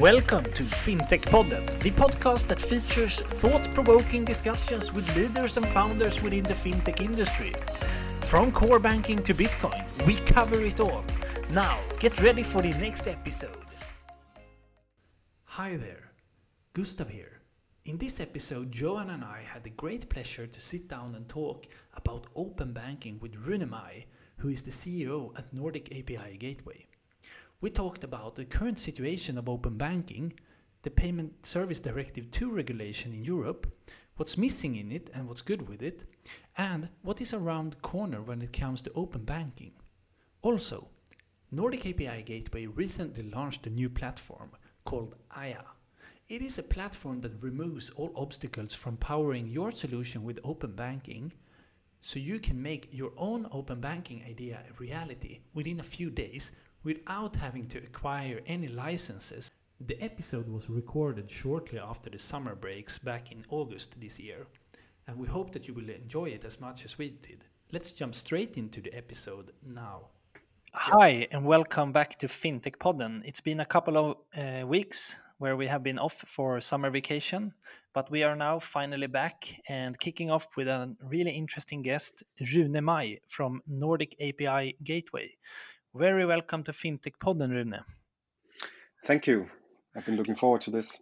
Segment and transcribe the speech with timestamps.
[0.00, 6.22] Welcome to FinTech Podden, the podcast that features thought provoking discussions with leaders and founders
[6.22, 7.54] within the fintech industry.
[8.20, 11.02] From core banking to Bitcoin, we cover it all.
[11.48, 13.56] Now, get ready for the next episode.
[15.44, 16.12] Hi there,
[16.74, 17.40] Gustav here.
[17.86, 21.64] In this episode, Johan and I had the great pleasure to sit down and talk
[21.94, 24.04] about open banking with Rune Mai,
[24.36, 26.86] who is the CEO at Nordic API Gateway.
[27.58, 30.34] We talked about the current situation of open banking,
[30.82, 33.66] the Payment Service Directive 2 regulation in Europe,
[34.16, 36.04] what's missing in it and what's good with it,
[36.58, 39.72] and what is around the corner when it comes to open banking.
[40.42, 40.88] Also,
[41.50, 44.50] Nordic API Gateway recently launched a new platform
[44.84, 45.64] called Aiia.
[46.28, 51.32] It is a platform that removes all obstacles from powering your solution with open banking
[52.02, 56.52] so you can make your own open banking idea a reality within a few days
[56.86, 59.50] without having to acquire any licenses.
[59.80, 64.46] The episode was recorded shortly after the summer breaks back in August this year,
[65.08, 67.44] and we hope that you will enjoy it as much as we did.
[67.72, 70.10] Let's jump straight into the episode now.
[70.72, 73.22] Hi, and welcome back to FinTech Podden.
[73.24, 77.52] It's been a couple of uh, weeks where we have been off for summer vacation,
[77.92, 82.22] but we are now finally back and kicking off with a really interesting guest,
[82.54, 85.30] Rune Mai from Nordic API Gateway.
[85.98, 87.80] Very welcome to FinTech Podden, Rune.
[89.06, 89.46] Thank you.
[89.96, 91.00] I've been looking forward to this.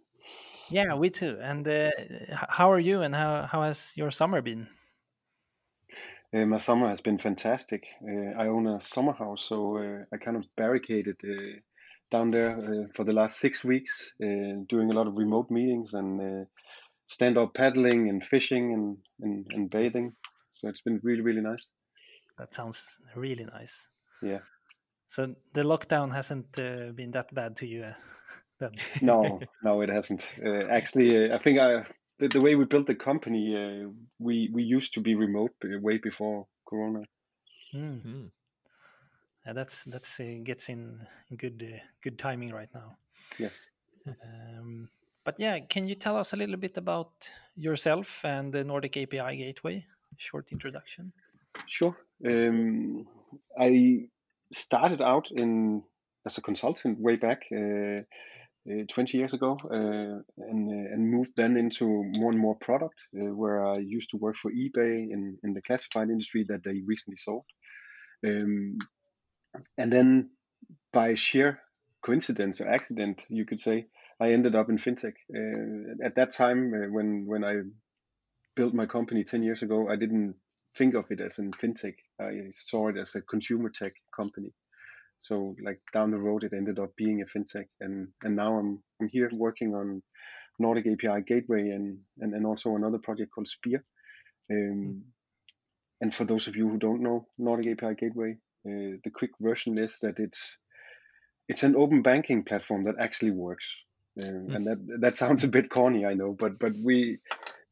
[0.69, 1.37] Yeah, we too.
[1.41, 1.91] And uh,
[2.31, 4.67] how are you and how, how has your summer been?
[6.33, 7.83] Uh, my summer has been fantastic.
[8.01, 11.43] Uh, I own a summer house, so uh, I kind of barricaded uh,
[12.09, 16.47] down there uh, for the last six weeks, doing a lot of remote meetings and
[17.07, 20.13] stand up paddling and fishing and, and, and bathing.
[20.51, 21.73] So it's been really, really nice.
[22.37, 23.89] That sounds really nice.
[24.21, 24.39] Yeah.
[25.15, 27.93] So the lockdown hasn't uh, been that bad to you uh,
[28.59, 28.71] then?
[29.01, 30.29] no, no, it hasn't.
[30.45, 31.85] Uh, actually, uh, I think I,
[32.19, 33.87] the, the, way we built the company, uh,
[34.19, 36.99] we we used to be remote way before Corona.
[37.73, 38.25] Mm-hmm.
[39.45, 42.97] Yeah, that's that's uh, gets in good good timing right now.
[43.39, 43.53] Yeah.
[44.05, 44.89] Um,
[45.23, 49.37] but yeah, can you tell us a little bit about yourself and the Nordic API
[49.37, 49.85] Gateway?
[50.17, 51.13] Short introduction.
[51.67, 51.95] Sure.
[52.25, 53.07] Um,
[53.57, 54.09] I
[54.53, 55.83] started out in
[56.25, 58.01] as a consultant way back uh,
[58.67, 61.85] uh, 20 years ago uh, and, uh, and moved then into
[62.17, 65.61] more and more product uh, where I used to work for eBay in, in the
[65.61, 67.45] classified industry that they recently sold.
[68.27, 68.77] Um,
[69.77, 70.31] and then
[70.91, 71.59] by sheer
[72.01, 73.85] coincidence or accident, you could say,
[74.19, 75.13] I ended up in fintech.
[75.33, 77.61] Uh, at that time, when when I
[78.55, 80.35] built my company 10 years ago, I didn't
[80.77, 81.95] think of it as in fintech.
[82.19, 84.53] I saw it as a consumer tech company.
[85.19, 88.83] So like down the road, it ended up being a fintech, and and now I'm
[88.99, 90.03] I'm here working on
[90.59, 93.81] Nordic API Gateway and and, and also another project called Spiir.
[94.51, 95.01] Um, mm.
[96.01, 98.37] And for those of you who don't know Nordic API Gateway,
[98.67, 100.59] uh, the quick version is that it's
[101.47, 103.83] it's an open banking platform that actually works.
[104.21, 104.55] Um, mm.
[104.55, 107.19] And that that sounds a bit corny, I know, but but we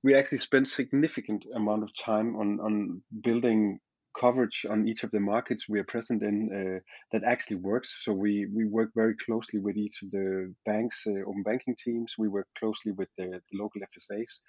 [0.03, 3.79] we actually spend significant amount of time on on building
[4.19, 6.79] coverage on each of the markets we are present in uh,
[7.11, 8.03] that actually works.
[8.03, 12.15] So we we work very closely with each of the banks, uh, open banking teams.
[12.17, 14.39] We work closely with the, the, local FSAs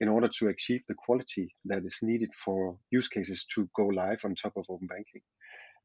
[0.00, 4.20] in order to achieve the quality that is needed for use cases to go live
[4.24, 5.22] on top of open banking.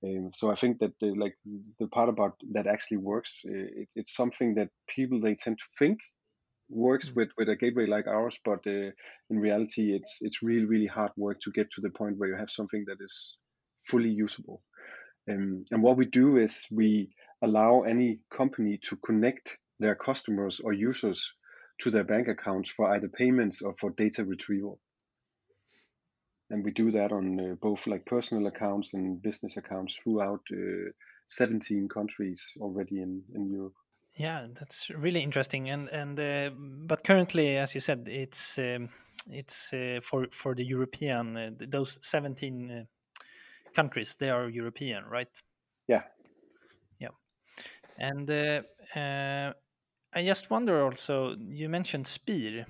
[0.03, 1.35] Um, so I think that the, like
[1.79, 5.65] the part about that actually works, uh, it, it's something that people they tend to
[5.77, 5.99] think
[6.69, 7.15] works mm.
[7.15, 8.91] with with a gateway like ours but uh,
[9.29, 12.35] in reality it's it's really really hard work to get to the point where you
[12.35, 13.37] have something that is
[13.85, 14.61] fully usable
[15.29, 17.09] um, and what we do is we
[17.41, 21.33] allow any company to connect their customers or users
[21.79, 24.79] to their bank accounts for either payments or for data retrieval
[26.49, 30.89] and we do that on uh, both like personal accounts and business accounts throughout uh,
[31.27, 33.75] 17 countries already in, in Europe.
[34.19, 35.69] Yeah, that's really interesting.
[35.69, 38.89] And and uh, but currently, as you said, it's um,
[39.31, 42.83] it's uh, for for the European uh, those seventeen uh,
[43.73, 44.15] countries.
[44.15, 45.29] They are European, right?
[45.87, 46.01] Yeah.
[46.99, 47.15] Yeah.
[47.97, 48.63] And uh,
[48.99, 49.53] uh,
[50.13, 51.37] I just wonder also.
[51.39, 52.65] You mentioned Spiir.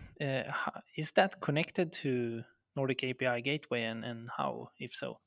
[0.96, 2.44] is that connected to
[2.76, 5.20] Nordic API Gateway, and and how, if so?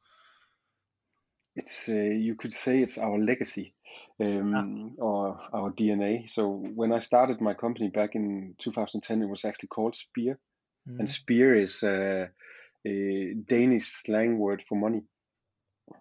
[1.56, 3.74] It's you could say it's our legacy
[4.22, 5.02] um, ah.
[5.02, 6.28] or our DNA.
[6.30, 10.36] So when I started my company back in 2010, it was actually called Spiir,
[10.88, 10.98] mm.
[10.98, 15.02] and Spiir is a Danish slang word for money.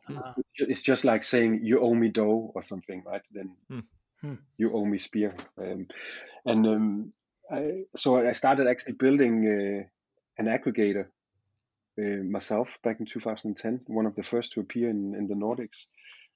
[0.10, 0.34] Ah.
[0.56, 3.24] It's just like saying you owe me dough or something, right?
[3.32, 4.38] Then mm.
[4.58, 5.36] you owe me spear.
[5.58, 5.88] Um,
[6.46, 7.14] and um,
[7.52, 11.08] I, so I started actually building uh, an aggregator
[12.00, 15.88] uh, myself back in 2010, one of the first to appear in, in the Nordics.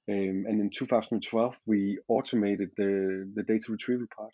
[0.08, 4.32] Um, and in 2012, we automated the, the data retrieval part,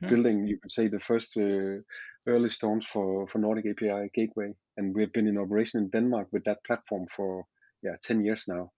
[0.00, 0.08] hmm.
[0.08, 1.80] building, you could say, the first uh,
[2.26, 4.52] early stones for, for Nordic API Gateway.
[4.76, 7.44] And we've been in operation in Denmark with that platform for
[7.82, 8.72] yeah 10 years now.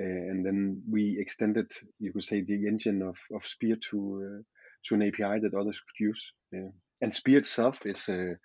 [0.00, 4.42] Uh, and then we extended, you could say, the engine of, of Spiir to uh,
[4.86, 6.32] to an API that others could use.
[6.52, 8.36] and Spiir itself is a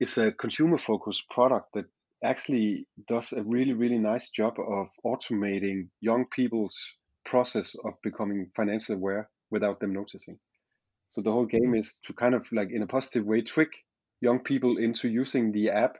[0.00, 1.86] is a consumer focused product that
[2.24, 8.96] actually does a really really nice job of automating young people's process of becoming financially
[8.96, 10.38] aware without them noticing.
[11.10, 11.74] So the whole game hmm.
[11.74, 13.70] is to kind of like in a positive way trick
[14.20, 15.98] young people into using the app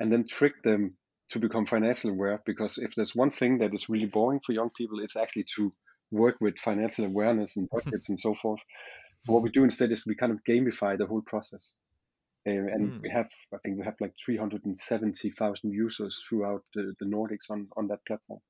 [0.00, 0.96] and then trick them
[1.30, 4.70] to become financially aware because if there's one thing that is really boring for young
[4.76, 5.72] people it's actually to
[6.10, 8.60] work with financial awareness and budgets and so forth
[9.26, 11.72] what we do instead is we kind of gamify the whole process.
[12.46, 13.02] Um, and mm.
[13.02, 17.88] we have, I think we have like 370,000 users throughout the, the Nordics on, on
[17.88, 18.40] that platform.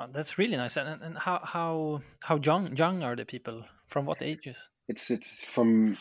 [0.00, 0.76] Oh, that's really nice.
[0.76, 3.64] And, and how how how young young are the people?
[3.88, 4.68] From what ages?
[4.86, 5.96] It's it's from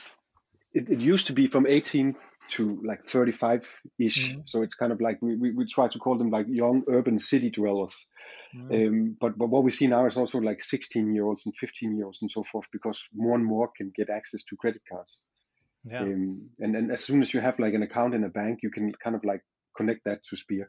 [0.73, 2.15] it, it used to be from 18
[2.49, 3.67] to like 35
[3.99, 4.35] ish.
[4.35, 4.44] Mm.
[4.45, 7.17] So it's kind of like we, we, we try to call them like young urban
[7.17, 8.07] city dwellers.
[8.55, 8.88] Mm.
[8.88, 11.97] Um, but, but what we see now is also like 16 year olds and 15
[11.97, 15.19] year olds and so forth because more and more can get access to credit cards.
[15.89, 16.01] Yeah.
[16.01, 18.71] Um, and, and as soon as you have like an account in a bank, you
[18.71, 19.41] can kind of like
[19.75, 20.65] connect that to Spiir.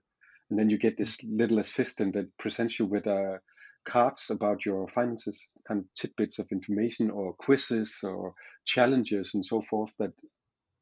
[0.51, 3.39] And then you get this little assistant that presents you with uh,
[3.87, 8.35] cards about your finances, kind of tidbits of information or quizzes or
[8.65, 10.13] challenges and so forth that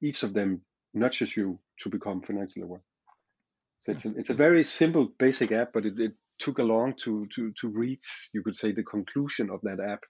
[0.03, 0.63] each of them
[0.95, 2.83] nudges you to become financially aware.
[3.79, 6.95] So it's a, it's a very simple, basic app, but it, it took a long
[6.99, 10.01] to, to, to reach, you could say, the conclusion of that app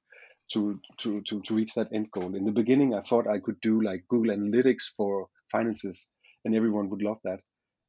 [0.52, 2.34] to, to, to, to reach that end goal.
[2.34, 6.10] In the beginning, I thought I could do like Google Analytics for finances
[6.44, 7.40] and everyone would love that.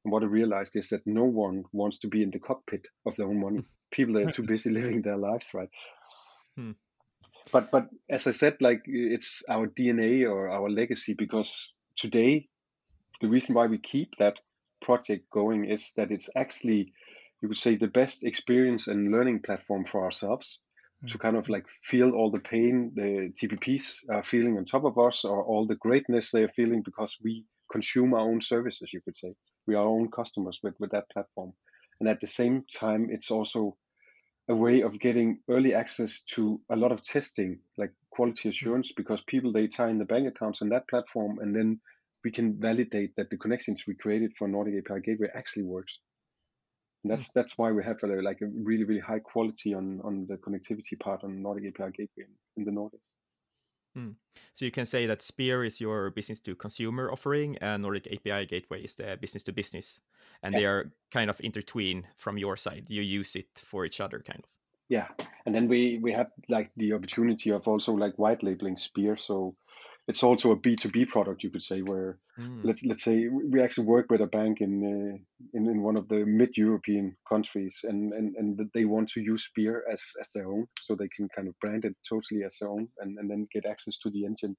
[0.04, 3.16] And what I realized is that no one wants to be in the cockpit of
[3.16, 3.64] their own money.
[3.92, 5.70] People are too busy living their lives, right?
[6.56, 6.72] Hmm.
[7.52, 12.50] But but as I said, like it's our DNA or our legacy because today
[13.22, 14.40] the reason why we keep that
[14.82, 16.94] project going is that it's actually
[17.42, 20.60] you could say the best experience and learning platform for ourselves
[20.98, 21.08] mm-hmm.
[21.08, 24.98] to kind of like feel all the pain the TPPs are feeling on top of
[24.98, 29.02] us or all the greatness they are feeling because we consume our own services you
[29.02, 29.34] could say
[29.68, 31.54] we are our own customers with, with that platform
[32.00, 33.76] and at the same time it's also
[34.50, 38.52] a way of getting early access to a lot of testing like quality mm.
[38.52, 41.80] assurance because people they tie in the bank accounts on that platform and then
[42.24, 46.00] we can validate that the connections we created for Nordic API Gateway actually works.
[47.04, 47.34] And that's mm.
[47.34, 51.00] that's why we have a, like a really really high quality on on the connectivity
[51.00, 53.12] part on Nordic API Gateway in, in the Nordics.
[53.98, 54.16] Mm.
[54.54, 58.46] So you can say that Spiir is your business to consumer offering, and Nordic API
[58.46, 60.00] Gateway is the business to business,
[60.44, 60.60] and yeah.
[60.60, 62.86] they are kind of intertwined from your side.
[62.90, 64.50] You use it for each other, kind of.
[64.90, 65.08] Yeah,
[65.46, 69.56] and then we we have like the opportunity of also like white labeling Spiir, so
[70.08, 72.62] it's also a B2B product, you could say, where mm.
[72.64, 76.08] let's let's say we actually work with a bank in uh, in, in one of
[76.08, 80.66] the mid-European countries, and, and and they want to use Spiir as as their own,
[80.80, 83.66] so they can kind of brand it totally as their own, and, and then get
[83.66, 84.56] access to the engine,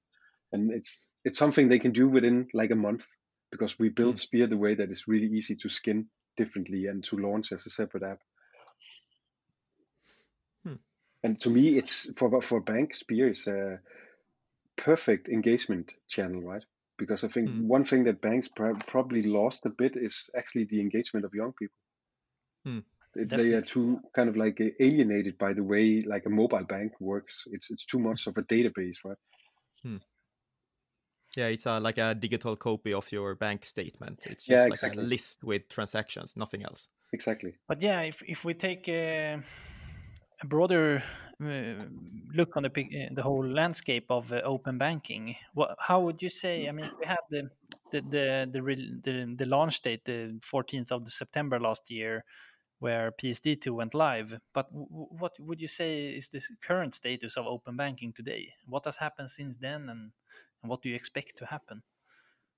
[0.51, 3.05] and it's it's something they can do within like a month
[3.51, 4.27] because we built mm.
[4.27, 6.05] Spiir the way that it's really easy to skin
[6.37, 8.19] differently and to launch as a separate app.
[10.63, 10.75] Hmm.
[11.23, 13.79] And to me, it's for for a bank, Spiir is a
[14.79, 16.63] perfect engagement channel, right?
[16.97, 17.67] Because I think mm.
[17.67, 21.53] one thing that banks pr- probably lost a bit is actually the engagement of young
[21.53, 21.75] people.
[22.67, 22.83] Mm.
[23.15, 27.43] They are too kind of like alienated by the way like a mobile bank works.
[27.51, 29.17] It's it's too much of a database, right?
[29.85, 30.01] Mm.
[31.35, 34.19] Yeah, it's a, like a digital copy of your bank statement.
[34.25, 36.89] It's just yeah, like a list with transactions, nothing else.
[37.13, 37.53] Exactly.
[37.67, 39.41] But yeah, if if we take a,
[40.41, 41.03] a broader
[41.43, 41.85] uh,
[42.33, 46.29] look on the uh, the whole landscape of uh, open banking, what, how would you
[46.29, 46.67] say?
[46.67, 47.49] I mean, we had the
[47.91, 52.23] the the the, the, the launch date, the 14th of September last year,
[52.79, 54.39] where PSD2 went live.
[54.53, 58.53] But what would you say is the current status of open banking today?
[58.65, 60.11] What has happened since then, and,
[60.61, 61.83] and what do you expect to happen?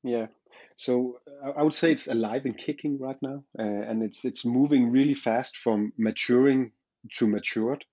[0.03, 0.27] Yeah,
[0.75, 1.19] so
[1.55, 5.13] I would say it's alive and kicking right now, uh, and it's it's moving really
[5.13, 6.71] fast from maturing
[7.17, 7.85] to matured.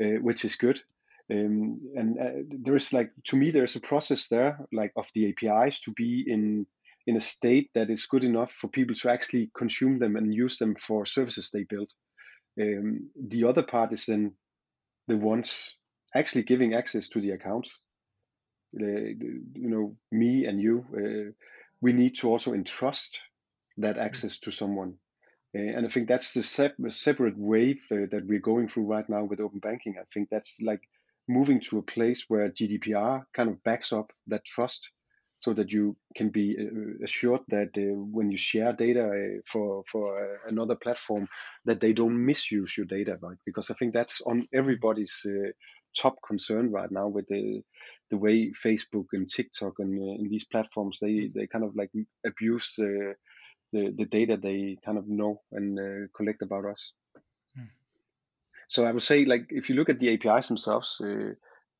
[0.00, 0.80] Uh, which is good.
[1.28, 5.28] Um, and uh, there is like to me there's a process there like of the
[5.28, 6.68] APIs to be in
[7.08, 10.58] in a state that is good enough for people to actually consume them and use
[10.58, 11.90] them for services they build.
[12.60, 14.34] Um, the other part is then
[15.08, 15.76] the ones
[16.14, 17.80] actually giving access to the accounts.
[18.80, 21.32] uh, you know, me and you, uh,
[21.80, 23.20] we need to also entrust
[23.78, 24.94] that access to someone.
[25.58, 29.08] Uh, and I think that's the sep- separate wave uh, that we're going through right
[29.08, 29.96] now with open banking.
[30.00, 30.82] I think that's like
[31.28, 34.90] moving to a place where GDPR kind of backs up that trust
[35.40, 40.40] so that you can be uh, assured that uh, when you share data for for
[40.48, 41.28] another platform
[41.64, 45.50] that they don't misuse your data right because i think that's on everybody's uh,
[45.96, 47.62] top concern right now with the
[48.10, 51.90] the way facebook and tiktok and, uh, and these platforms they they kind of like
[52.26, 52.78] abuse
[53.72, 55.78] the the data they kind of know and
[56.14, 56.92] collect about us
[57.58, 57.68] mm.
[58.66, 61.00] so i would say like if you look at the apis themselves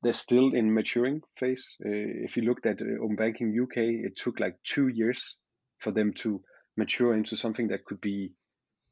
[0.03, 1.77] they're still in maturing phase.
[1.85, 1.89] Uh,
[2.25, 3.77] if you looked at uh, Open Banking UK,
[4.07, 5.37] it took like two years
[5.79, 6.41] for them to
[6.77, 8.33] mature into something that could be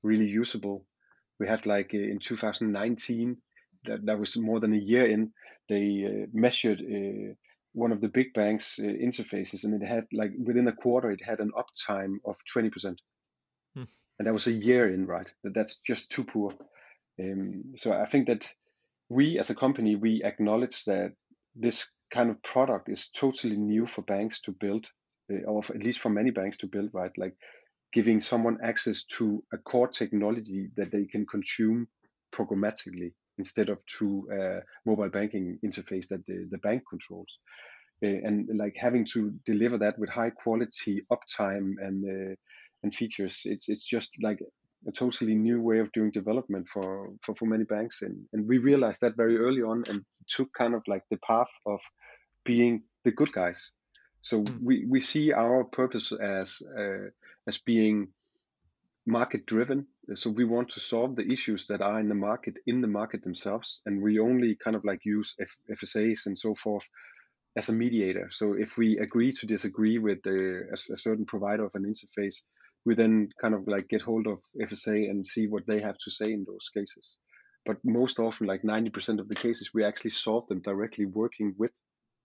[0.02, 0.84] really usable.
[1.38, 3.36] We had like uh, in 2019,
[3.84, 5.32] that, that was more than a year in,
[5.68, 7.34] they uh, measured uh,
[7.76, 11.22] one of the big banks' uh, interfaces, and it had like within a quarter, it
[11.22, 12.96] had an uptime of 20%.
[13.74, 13.82] Hmm.
[14.18, 15.30] And that was a year in, right?
[15.44, 16.54] That, that's just too poor.
[17.20, 18.50] Um, so I think that
[19.08, 21.12] we as a company we acknowledge that
[21.54, 24.86] this kind of product is totally new for banks to build
[25.30, 27.34] uh, or at least for many banks to build right like
[27.92, 31.88] giving someone access to a core technology that they can consume
[32.34, 37.38] programmatically instead of through a mobile banking interface that the, the bank controls
[38.02, 42.34] uh, and like having to deliver that with high quality uptime and uh,
[42.82, 44.38] and features it's it's just like
[44.86, 48.02] a totally new way of doing development for, for, for many banks.
[48.02, 51.50] And, and we realized that very early on and took kind of like the path
[51.66, 51.80] of
[52.44, 53.72] being the good guys.
[54.22, 54.62] So mm.
[54.62, 57.10] we, we see our purpose as uh,
[57.46, 58.08] as being
[59.06, 59.86] market driven.
[60.14, 63.22] So we want to solve the issues that are in the market in the market
[63.24, 66.84] themselves, and we only kind of like use F- FSAs and so forth
[67.56, 68.28] as a mediator.
[68.30, 72.36] So if we agree to disagree with the, a, a certain provider of an interface,
[72.84, 76.10] we then kind of like get hold of FSA and see what they have to
[76.10, 77.18] say in those cases.
[77.64, 81.72] But most often, like 90% of the cases, we actually solve them directly working with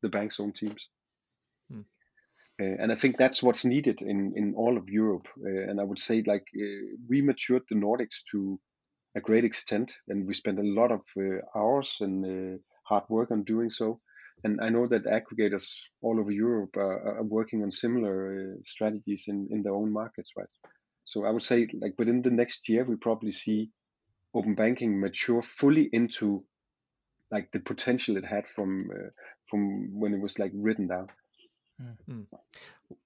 [0.03, 0.89] the bank's own teams.
[2.61, 5.27] Uh, and I think that's what's needed in, in all of Europe.
[5.43, 8.59] Uh, and I would say, like, uh, we matured the Nordics to
[9.15, 13.31] a great extent, and we spent a lot of uh, hours and uh, hard work
[13.31, 13.99] on doing so
[14.43, 19.25] and I know that aggregators all over Europe are, are working on similar uh, strategies
[19.27, 20.49] in, in their own markets, right?
[21.03, 23.69] So I would say, like within the next year, we probably see
[24.33, 26.43] open banking mature fully into
[27.31, 28.79] like the potential it had from
[29.49, 31.07] from when it was like written down.
[32.09, 32.25] Mm.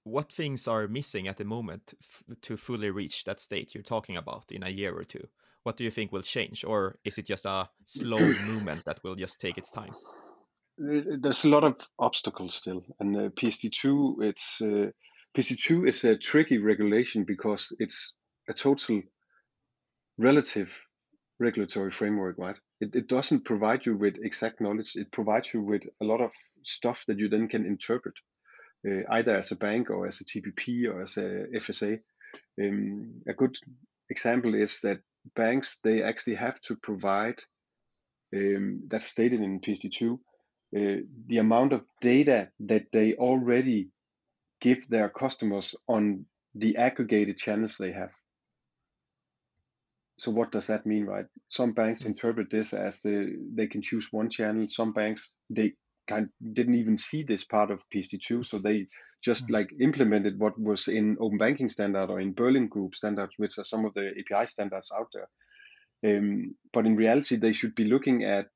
[0.04, 1.94] What things are missing at the moment
[2.42, 5.28] to fully reach that state you're talking about in a year or two?
[5.64, 9.16] What do you think will change, or is it just a slow movement that will
[9.16, 9.94] just take its time?
[10.78, 14.92] there's a lot of obstacles still, and uh, PSD2 it's uh,
[15.38, 18.14] PSD2 is a tricky regulation because it's
[18.50, 19.02] a total
[20.18, 20.78] relative
[21.40, 22.56] regulatory framework, right?
[22.80, 24.96] It, it doesn't provide you with exact knowledge.
[24.96, 26.32] It provides you with a lot of
[26.64, 28.14] stuff that you then can interpret,
[29.10, 32.00] either as a bank or as a TPP or as a FSA.
[32.62, 33.58] Um, a good
[34.10, 35.00] example is that
[35.36, 37.42] banks they actually have to provide
[38.36, 40.20] um, that's stated in PSD2
[40.76, 43.90] uh, the amount of data that they already
[44.62, 48.12] give their customers on the aggregated channels they have.
[50.18, 51.26] So what does that mean, right?
[51.50, 52.08] Some banks mm.
[52.08, 54.68] interpret this as the, they can choose one channel.
[54.68, 55.74] Some banks they
[56.08, 58.88] kind didn't even see this part of PSD2, so they
[59.24, 63.58] just like implemented what was in Open Banking standard or in Berlin Group standards, which
[63.58, 65.30] are some of the API standards out there.
[66.06, 68.48] Um, but in reality, they should be looking at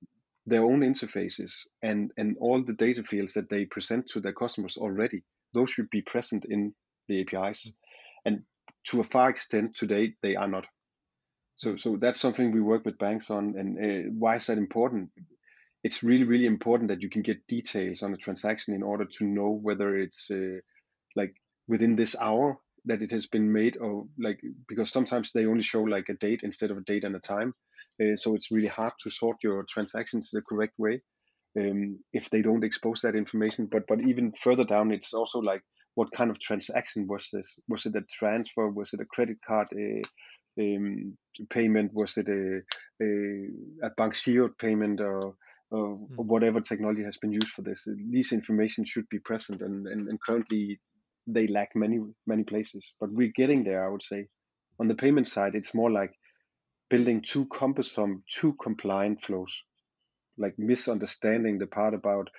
[0.46, 4.78] their own interfaces and and all the data fields that they present to their customers
[4.78, 5.24] already.
[5.54, 6.74] Those should be present in
[7.08, 7.74] the apis mm.
[8.26, 8.44] and
[8.86, 10.66] to a far extent today they are not.
[11.56, 15.10] So so that's something we work with banks on and uh, why is that important
[15.84, 19.26] it's really really important that you can get details on a transaction in order to
[19.26, 20.60] know whether it's uh,
[21.16, 21.34] like
[21.68, 25.84] within this hour that it has been made or like because sometimes they only show
[25.84, 27.54] like a date instead of a date and a time
[28.02, 31.02] uh, so it's really hard to sort your transactions the correct way
[31.58, 33.68] um, if they don't expose that information.
[33.72, 35.62] But but even further down, it's also like
[35.96, 37.58] what kind of transaction was this?
[37.68, 38.70] Was it a transfer?
[38.70, 41.18] Was it a credit card uh, um,
[41.50, 41.94] payment?
[41.94, 42.62] Was it a
[43.02, 44.16] a, a bank
[44.60, 45.36] payment or
[45.78, 46.08] mm.
[46.16, 47.88] whatever technology has been used for this?
[48.10, 50.80] These information should be present, and, and, and currently
[51.28, 52.94] they lack many many places.
[53.00, 54.28] But we're getting there, I would say.
[54.80, 56.14] On the payment side, it's more like
[56.90, 59.64] building too cumbersome, too compliant flows,
[60.38, 62.30] like misunderstanding the part about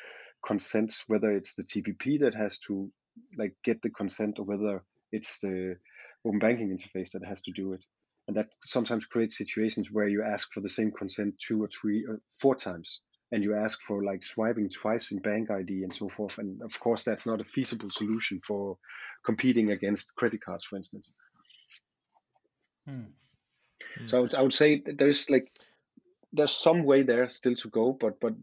[0.44, 2.90] consents, whether it's the TPP that has to
[3.36, 4.82] like get the consent or whether
[5.12, 5.76] it's the
[6.24, 7.84] open banking interface that has to do it.
[8.26, 12.06] And that sometimes creates situations where you ask for the same consent two or three
[12.06, 13.00] or four times
[13.32, 16.38] and you ask for like swiping twice in bank ID and so forth.
[16.38, 18.76] And of course, that's not a feasible solution for
[19.24, 21.12] competing against credit cards, for instance.
[22.86, 23.04] Hmm.
[24.06, 25.50] So I would, I would say there's like
[26.32, 28.34] there's some way there still to go, but but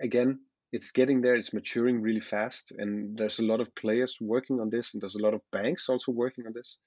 [0.00, 0.40] again,
[0.72, 1.34] it's getting there.
[1.34, 5.14] It's maturing really fast, and there's a lot of players working on this, and there's
[5.14, 6.78] a lot of banks also working on this,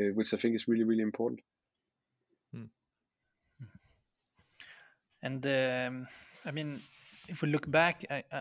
[0.00, 1.40] uh, which I think is really really important.
[2.52, 2.64] Hmm.
[5.22, 6.06] And um,
[6.48, 6.80] I mean,
[7.28, 8.40] if we look back uh,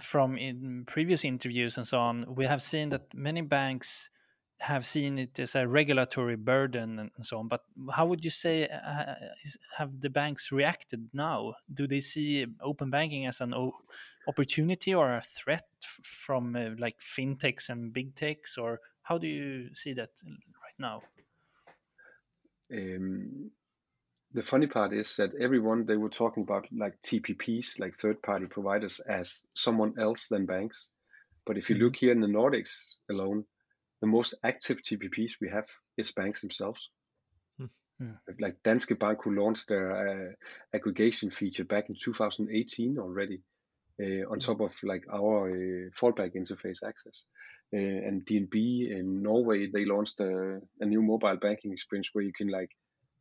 [0.00, 4.10] from in previous interviews and so on, we have seen that many banks
[4.58, 7.48] have seen it as a regulatory burden and so on.
[7.48, 7.62] But
[7.92, 9.14] how would you say uh, uh
[9.78, 11.54] have the banks reacted now?
[11.72, 13.54] Do they see open banking as an
[14.26, 15.66] opportunity or a threat
[16.02, 20.10] from uh, like fintechs and big techs, or how do you see that
[20.64, 21.02] right now?
[22.72, 23.50] Um,
[24.34, 29.00] the funny part is that everyone they were talking about like TPPs, like third-party providers,
[29.00, 30.88] as someone else than banks.
[31.44, 31.84] But if you mm-hmm.
[31.84, 33.44] look here in the Nordics alone,
[34.00, 36.88] the most active TPPs we have is banks themselves.
[38.02, 38.16] Mm.
[38.40, 43.42] Like Danske Bank, who launched their uh, aggregation feature back in 2018 already,
[44.00, 44.38] uh, on hmm.
[44.38, 47.24] top of like our uh, fallback interface access.
[47.74, 52.32] Uh, and DNB in Norway, they launched a, a new mobile banking experience where you
[52.32, 52.70] can like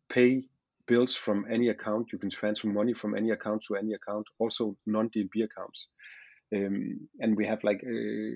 [0.10, 0.44] pay
[0.92, 2.12] bills from any account.
[2.12, 5.88] You can transfer money from any account to any account, also non-DNB accounts.
[6.54, 8.32] Um, and we have like uh,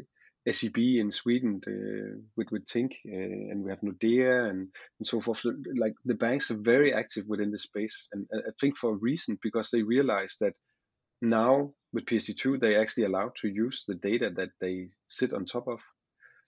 [0.50, 4.70] SEB in Sweden uh, with with Tink, uh, and we have Nordea and
[5.00, 5.42] and so forth.
[5.84, 9.38] Like the banks are very active within the space, and I think for a reason
[9.48, 10.56] because they realize that
[11.22, 15.68] now with PSD2 they actually allowed to use the data that they sit on top
[15.68, 15.80] of.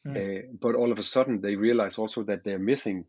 [0.07, 0.15] Mm.
[0.15, 3.05] Uh, but all of a sudden they realize also that they're missing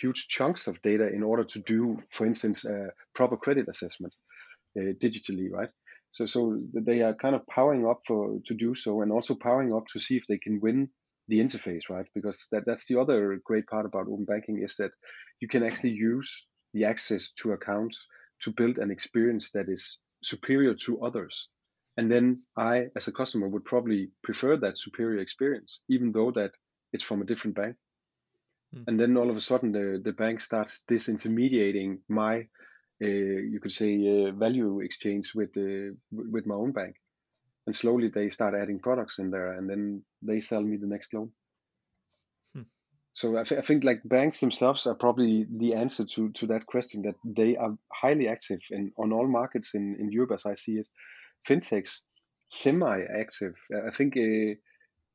[0.00, 4.14] huge chunks of data in order to do, for instance, a proper credit assessment
[4.78, 5.70] uh, digitally, right?
[6.10, 9.74] So, so they are kind of powering up for to do so, and also powering
[9.74, 10.88] up to see if they can win
[11.28, 12.06] the interface, right?
[12.14, 14.92] Because that, that's the other great part about open banking is that
[15.40, 18.06] you can actually use the access to accounts
[18.42, 21.48] to build an experience that is superior to others.
[21.96, 26.52] And then I, as a customer, would probably prefer that superior experience, even though that
[26.92, 27.76] it's from a different bank.
[28.74, 28.84] Mm.
[28.86, 32.48] And then all of a sudden, the, the bank starts disintermediating my,
[33.02, 36.96] uh, you could say, uh, value exchange with the with my own bank.
[37.66, 41.14] And slowly they start adding products in there, and then they sell me the next
[41.14, 41.30] loan.
[42.54, 42.62] Hmm.
[43.12, 46.66] So I, th- I think like banks themselves are probably the answer to to that
[46.66, 47.02] question.
[47.02, 50.78] That they are highly active in on all markets in in Europe, as I see
[50.78, 50.88] it.
[51.46, 52.02] Fintechs
[52.48, 53.54] semi-active.
[53.86, 54.16] I think.
[54.16, 54.56] Uh,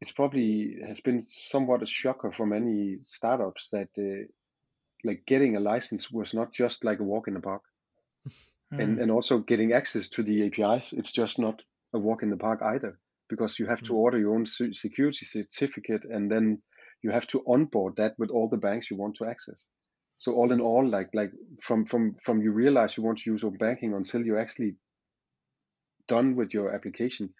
[0.01, 4.27] it's probably has been somewhat a shocker for many startups that uh,
[5.03, 7.61] like getting a license was not just like a walk in the park
[8.27, 8.31] mm.
[8.79, 11.61] and and also getting access to the apis it's just not
[11.93, 13.87] a walk in the park either because you have mm.
[13.87, 16.61] to order your own security certificate and then
[17.01, 19.67] you have to onboard that with all the banks you want to access
[20.17, 23.43] so all in all like like from from from you realize you want to use
[23.43, 24.75] open banking until you're actually
[26.07, 27.33] done with your application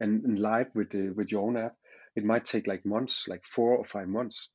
[0.00, 1.76] and, and live with the, with your own app
[2.16, 4.50] it might take like months, like four or five months.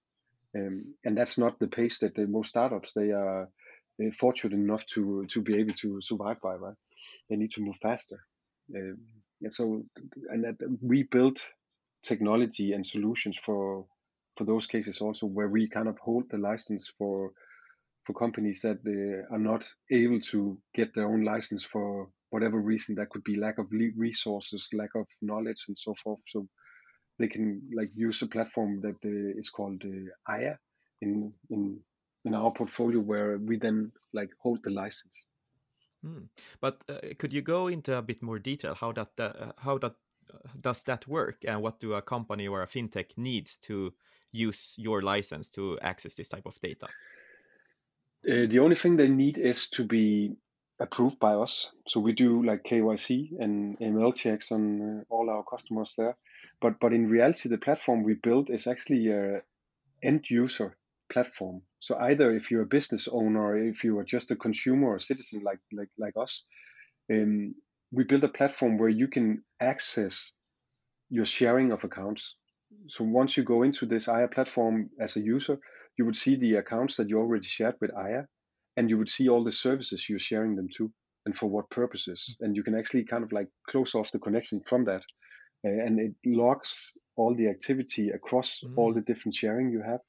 [0.55, 3.49] Um, and that's not the pace that the most startups they are
[4.17, 6.55] fortunate enough to to be able to survive by.
[6.55, 6.75] Right,
[7.29, 8.19] they need to move faster.
[8.75, 8.97] Um,
[9.41, 9.83] and so,
[10.29, 11.41] and that we built
[12.03, 13.85] technology and solutions for
[14.37, 17.31] for those cases also, where we kind of hold the license for
[18.05, 22.95] for companies that uh, are not able to get their own license for whatever reason.
[22.95, 26.19] That could be lack of resources, lack of knowledge, and so forth.
[26.27, 26.47] So
[27.17, 30.57] they can like use a platform that uh, is called uh, Aiia
[31.01, 31.79] in in
[32.25, 35.27] in our portfolio where we then like hold the license.
[36.03, 36.25] Hmm.
[36.59, 39.95] But uh, could you go into a bit more detail how that uh, how that
[40.33, 43.93] uh, does that work and what do a company or a fintech needs to
[44.33, 46.87] use your license to access this type of data?
[48.27, 50.35] Uh, the only thing they need is to be
[50.79, 51.71] approved by us.
[51.87, 56.17] So we do like KYC and AML checks on uh, all our customers there.
[56.61, 59.41] But but in reality, the platform we built is actually a
[60.03, 60.77] end user
[61.11, 61.61] platform.
[61.79, 65.41] So either if you're a business owner, if you are just a consumer or citizen
[65.43, 66.45] like like like us,
[67.11, 67.55] um,
[67.91, 70.33] we build a platform where you can access
[71.09, 72.35] your sharing of accounts.
[72.87, 75.59] So once you go into this Aiia platform as a user,
[75.97, 78.27] you would see the accounts that you already shared with Aiia,
[78.77, 80.91] and you would see all the services you're sharing them to.
[81.25, 82.37] and for what purposes.
[82.39, 85.03] And you can actually kind of like close off the connection from that.
[85.65, 88.77] Uh, and it logs all the activity across mm.
[88.77, 90.01] all the different sharing you have.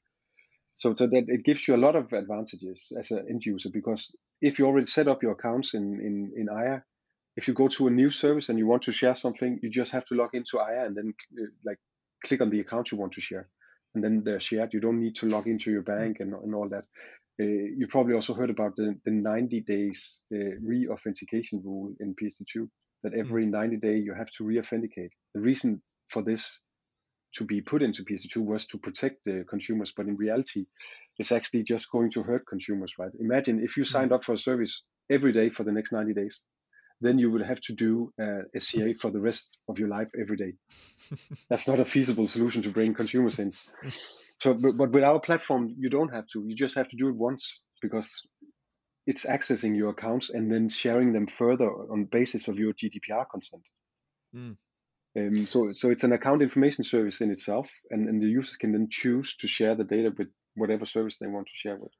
[0.75, 4.15] So, so that it gives you a lot of advantages as an end user because
[4.43, 6.83] if you already set up your accounts in, in, in Aiia,
[7.37, 9.93] if you go to a new service and you want to share something, you just
[9.93, 11.79] have to log into Aiia and then uh, like
[12.25, 13.49] click on the account you want to share.
[13.95, 14.75] And then they're shared.
[14.75, 16.85] You don't need to log into your bank and, and all that.
[17.41, 22.69] Uh, you probably also heard about the, the 90 days uh, re-authentication rule in PSD2
[23.03, 23.19] that mm.
[23.19, 25.11] every 90 day you have to re-authenticate.
[25.35, 26.61] The reason for this
[27.35, 30.65] to be put into PSD2 was to protect the consumers, but in reality,
[31.19, 33.11] it's actually just going to hurt consumers, right?
[33.21, 33.87] Imagine if you mm.
[33.87, 36.41] signed up for a service every day for the next 90 days,
[37.01, 40.37] then you would have to do uh, SCA for the rest of your life every
[40.37, 40.53] day.
[41.51, 43.53] That's not a feasible solution to bring consumers in.
[44.41, 46.45] So, but, but with our platform, you don't have to.
[46.47, 48.27] You just have to do it once because
[49.07, 53.63] it's accessing your accounts and then sharing them further on basis of your GDPR consent.
[54.35, 54.57] Mm.
[55.17, 58.73] Um, so, so it's an account information service in itself, and, and the users can
[58.73, 61.93] then choose to share the data with whatever service they want to share with.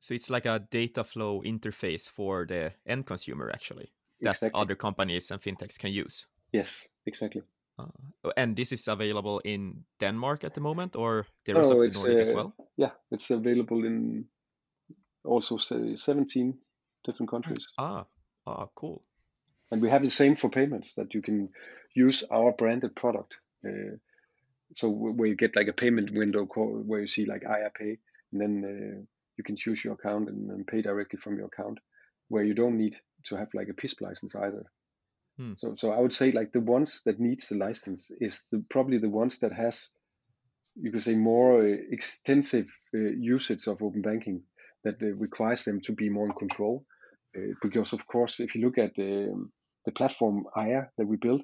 [0.00, 4.60] So it's like a data flow interface for the end consumer, actually, that exactly.
[4.60, 6.26] other companies and fintechs can use.
[6.52, 7.42] Yes, exactly.
[7.78, 11.90] Uh, and this is available in Denmark at the moment, or the rest oh, of
[11.90, 12.54] the Nordic uh, as well?
[12.76, 14.26] Yeah, it's available in
[15.24, 16.58] also 17
[17.04, 17.66] different countries.
[17.78, 18.04] Ah,
[18.46, 19.02] ah, cool.
[19.70, 21.50] And we have the same for payments that you can
[21.94, 23.40] use our branded product.
[23.64, 23.96] Uh,
[24.74, 27.98] so where you get like a payment window where you see like Pay,
[28.32, 29.02] and then uh,
[29.36, 31.78] you can choose your account and, and, pay directly from your account,
[32.28, 34.64] where you don't need to have like a PISP license either.
[35.38, 35.52] Hmm.
[35.54, 38.98] So, so I would say like the ones that needs the license is the, probably
[38.98, 39.90] the ones that has,
[40.76, 44.42] you could say, more uh, extensive uh, usage of open banking
[44.84, 46.84] that uh, requires them to be more in control.
[47.36, 49.52] Uh, because of course, if you look at um,
[49.84, 51.42] the platform Aiia that we built,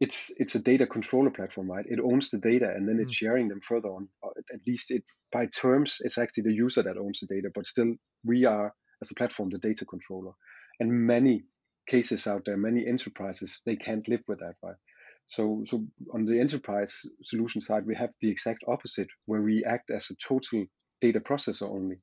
[0.00, 1.84] it's it's a data controller platform, right?
[1.88, 4.08] It owns the data and then it's sharing them further on.
[4.22, 7.66] Uh, at least it by terms, it's actually the user that owns the data, but
[7.66, 7.94] still
[8.24, 10.32] we are as a platform the data controller.
[10.80, 11.44] And many
[11.88, 14.76] cases out there, many enterprises, they can't live with that, right?
[15.26, 19.90] So, so on the enterprise solution side, we have the exact opposite, where we act
[19.90, 20.64] as a total
[21.00, 21.96] data processor only.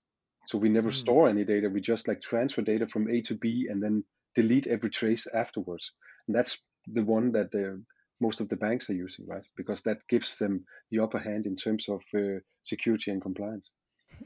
[0.48, 0.94] So we never mm.
[0.94, 1.70] store any data.
[1.70, 4.04] We just like transfer data from A to B and then
[4.36, 5.92] delete every trace afterwards.
[6.28, 7.78] And that's the one that uh,
[8.22, 9.46] most of the banks are using, right?
[9.58, 13.72] Because that gives them the upper hand in terms of uh, security and compliance.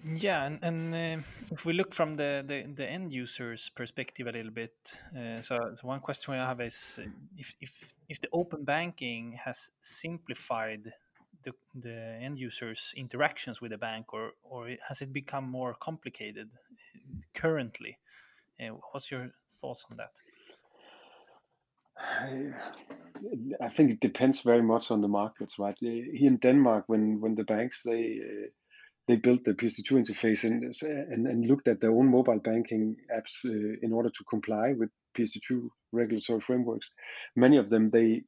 [0.05, 4.31] Yeah, and, and uh, if we look from the, the, the, end user's perspective a
[4.31, 4.73] little bit,
[5.15, 9.37] uh, so, so, one question I have is uh, if, if, if the open banking
[9.43, 10.93] has simplified
[11.43, 16.49] the, the end user's interactions with the bank, or, or has it become more complicated
[17.33, 17.97] currently?
[18.59, 20.11] Uh, what's your thoughts on that?
[23.61, 25.75] I think it depends very much on the markets, right?
[25.79, 28.47] Here in Denmark, when when the banks they uh,
[29.09, 30.71] they built the PSD2 interface and,
[31.11, 34.91] and, and looked at their own mobile banking apps uh, in order to comply with
[35.17, 36.91] PSD2 regulatory frameworks.
[37.35, 38.21] Many of them they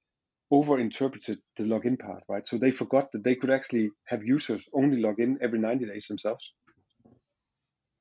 [0.51, 2.47] overinterpreted the login part, right?
[2.47, 6.07] So they forgot that they could actually have users only log in every 90 days
[6.07, 6.43] themselves.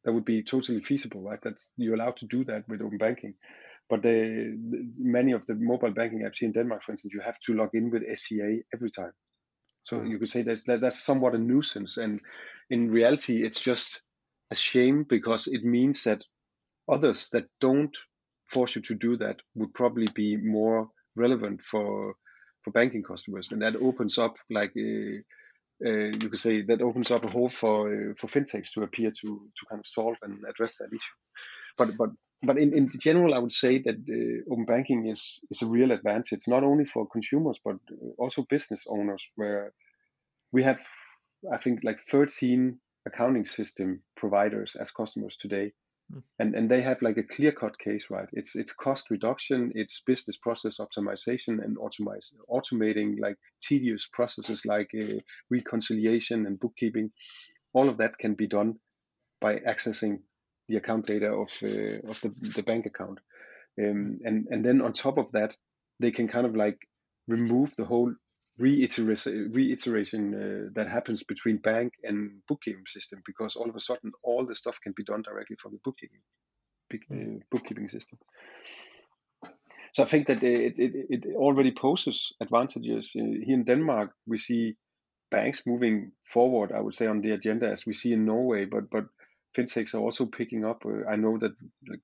[0.05, 1.43] That would be totally feasible, right?
[1.43, 3.35] That you're allowed to do that with open banking.
[3.91, 4.55] But they,
[4.97, 7.75] many of the mobile banking apps here in Denmark, for instance, you have to log
[7.75, 9.13] in with SCA every time.
[9.85, 10.09] So mm.
[10.09, 12.21] you could say that's that's somewhat a nuisance, and
[12.71, 14.03] in reality, it's just
[14.51, 16.25] a shame because it means that
[16.89, 17.97] others that don't
[18.49, 22.15] force you to do that would probably be more relevant for
[22.63, 25.17] for banking customers, and that opens up like uh,
[25.87, 29.11] uh, you could say that opens up a hole for uh, for fintechs to appear
[29.11, 31.17] to to kind of solve and address that issue.
[31.79, 32.11] But but
[32.43, 35.93] but in, in general, I would say that uh, open banking is is a real
[35.93, 37.77] advantage, not only for consumers but
[38.19, 39.73] also business owners, where
[40.53, 40.81] we have,
[41.53, 45.73] I think, like 13 accounting system providers as customers today,
[46.13, 46.23] mm.
[46.39, 48.29] and and they have like a clear cut case, right?
[48.33, 54.91] It's it's cost reduction, it's business process optimization, and automize, automating like tedious processes like
[54.95, 57.11] uh, reconciliation and bookkeeping.
[57.73, 58.75] All of that can be done
[59.41, 60.21] by accessing
[60.69, 63.19] the account data of uh, of the, the bank account,
[63.81, 65.57] um, and and then on top of that,
[66.01, 66.79] they can kind of like
[67.29, 68.13] remove the whole
[68.61, 74.13] reiteration, reiteration uh, that happens between bank and bookkeeping system because all of a sudden
[74.23, 76.21] all the stuff can be done directly from the bookkeeping
[76.93, 78.19] uh, bookkeeping system.
[79.93, 83.13] So I think that it, it, it already poses advantages.
[83.17, 84.77] Uh, here in Denmark, we see
[85.31, 86.73] banks moving forward.
[86.73, 89.07] I would say on the agenda as we see in Norway, but but
[89.57, 90.85] fintechs are also picking up.
[90.85, 91.53] Uh, I know that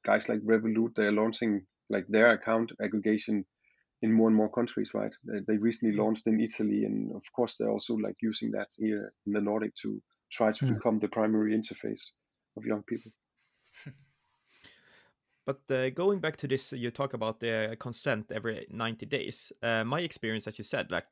[0.05, 3.45] guys like Revolut they're launching like their account aggregation
[4.03, 5.15] in more and more countries, right?
[5.25, 9.33] They, recently launched in Italy, and of course they're also like using that here in
[9.33, 10.75] the Nordic to try to mm.
[10.75, 12.11] become the primary interface
[12.57, 13.13] of young people.
[15.47, 19.53] But uh, going back to this, you talk about the consent every 90 days.
[19.63, 21.07] Uh, my experience, as you said, like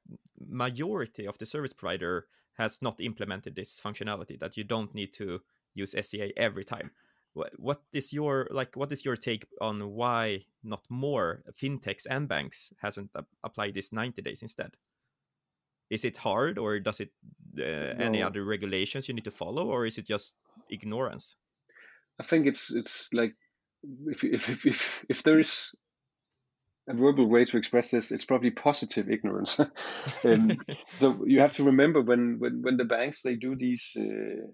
[0.44, 5.40] majority of the service provider has not implemented this functionality that you don't need to
[5.74, 6.90] use SCA every time.
[7.34, 8.76] What, what is your like?
[8.76, 13.10] What is your take on why not more fintechs and banks hasn't
[13.42, 14.76] applied this 90 days instead?
[15.90, 17.10] Is it hard, or does it
[17.58, 18.04] uh, no.
[18.04, 20.34] any other regulations you need to follow, or is it just
[20.70, 21.34] ignorance?
[22.20, 23.34] I think it's it's like
[24.06, 25.74] if if if if there is
[26.88, 29.58] a verbal way to express this, it's probably positive ignorance.
[30.24, 30.58] um,
[31.00, 34.46] so you have to remember when when when the banks they do these uh,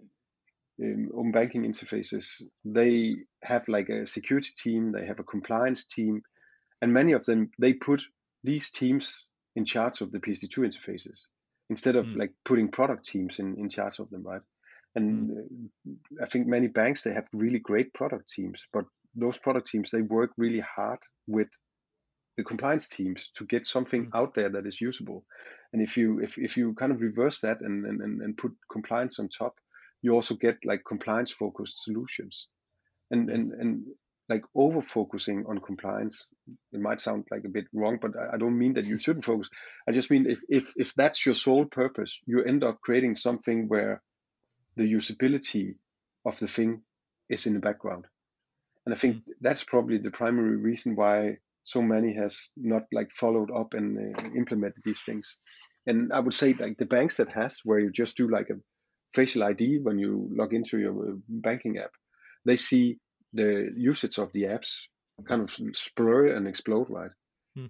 [0.83, 6.23] um, open banking interfaces, they have like a security team, they have a compliance team,
[6.83, 8.03] and many of them they put
[8.45, 11.27] these teams in charge of the PSD2 interfaces
[11.69, 12.17] instead of mm.
[12.17, 14.41] like putting product teams in, in charge of them, right?
[14.95, 15.97] And mm.
[16.23, 20.03] I think many banks they have really great product teams, but those product teams they
[20.03, 21.49] work really hard with
[22.37, 24.19] the compliance teams to get something mm.
[24.19, 25.25] out there that is usable.
[25.73, 29.19] And if you if, if you kind of reverse that and, and, and put compliance
[29.21, 29.55] on top,
[30.03, 32.49] you also get like compliance focused solutions.
[33.11, 33.83] And and and
[34.29, 36.27] like over focusing on compliance,
[36.73, 39.25] it might sound like a bit wrong, but I, I don't mean that you shouldn't
[39.25, 39.51] focus.
[39.89, 43.69] I just mean if if if that's your sole purpose, you end up creating something
[43.69, 44.03] where
[44.77, 45.75] the usability
[46.25, 46.83] of the thing
[47.29, 48.07] is in the background
[48.91, 49.33] and I think mm.
[49.41, 54.23] that's probably the primary reason why so many has not like followed up and uh,
[54.35, 55.37] implemented these things.
[55.87, 58.59] And I would say like the banks that has where you just do like a
[59.15, 61.93] facial ID when you log into your uh, banking app,
[62.45, 62.99] they see
[63.33, 64.87] the usage of the apps
[65.27, 67.11] kind of spur and explode, right?
[67.55, 67.67] Hmm.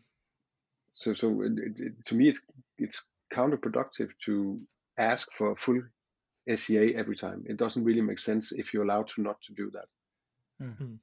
[0.92, 2.40] So, so it, it, to me, it's
[2.78, 4.60] it's counterproductive to
[4.98, 5.82] ask for a full
[6.52, 7.44] SCA every time.
[7.46, 9.86] It doesn't really make sense if you're allowed to not to do that.
[10.62, 10.94] Mm-hmm.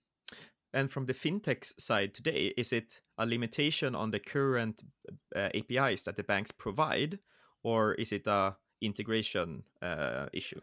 [0.73, 4.83] And from the fintech side today, is it a limitation on the current
[5.35, 7.19] uh, APIs that the banks provide,
[7.63, 10.61] or is it a integration uh, issue?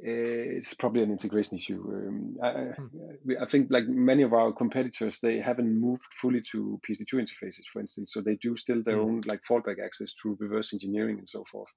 [0.00, 1.82] It's probably an integration issue.
[1.92, 3.32] Um, I, hmm.
[3.40, 7.80] I, think, like many of our competitors, they haven't moved fully to PSD2 interfaces, for
[7.80, 8.12] instance.
[8.12, 9.02] So they do still their hmm.
[9.02, 11.70] own like fallback access through reverse engineering and so forth.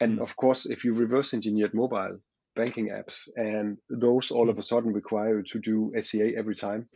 [0.00, 0.22] And hmm.
[0.22, 2.18] of course, if you reverse engineered mobile,
[2.58, 6.88] banking apps and those all of a sudden require you to do SCA every time,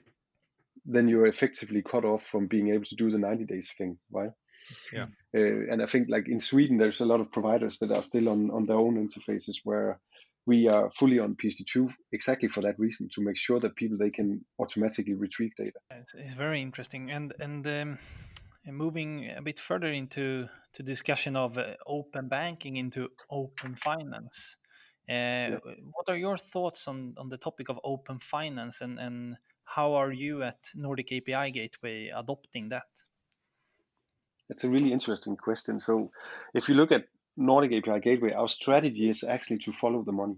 [0.85, 4.31] then you're effectively cut off from being able to do the 90 days thing, right?
[4.93, 5.07] Yeah.
[5.35, 8.29] Uh, and I think like in Sweden, there's a lot of providers that are still
[8.29, 10.01] on, on their own interfaces where
[10.47, 14.11] we are fully on PSD2 exactly for that reason to make sure that people they
[14.11, 15.79] can automatically retrieve data.
[15.91, 17.11] It's, it's very interesting.
[17.11, 17.99] And and um,
[18.71, 24.57] moving a bit further into to discussion of uh, open banking into open finance.
[25.09, 25.59] Uh, yeah.
[25.93, 30.13] What are your thoughts on, on the topic of open finance and, and how are
[30.13, 32.87] you at Nordic API Gateway adopting that?
[34.53, 35.81] It's a really interesting question.
[35.81, 36.11] So,
[36.53, 37.07] if you look at
[37.39, 40.37] Nordic API Gateway, our strategy is actually to follow the money.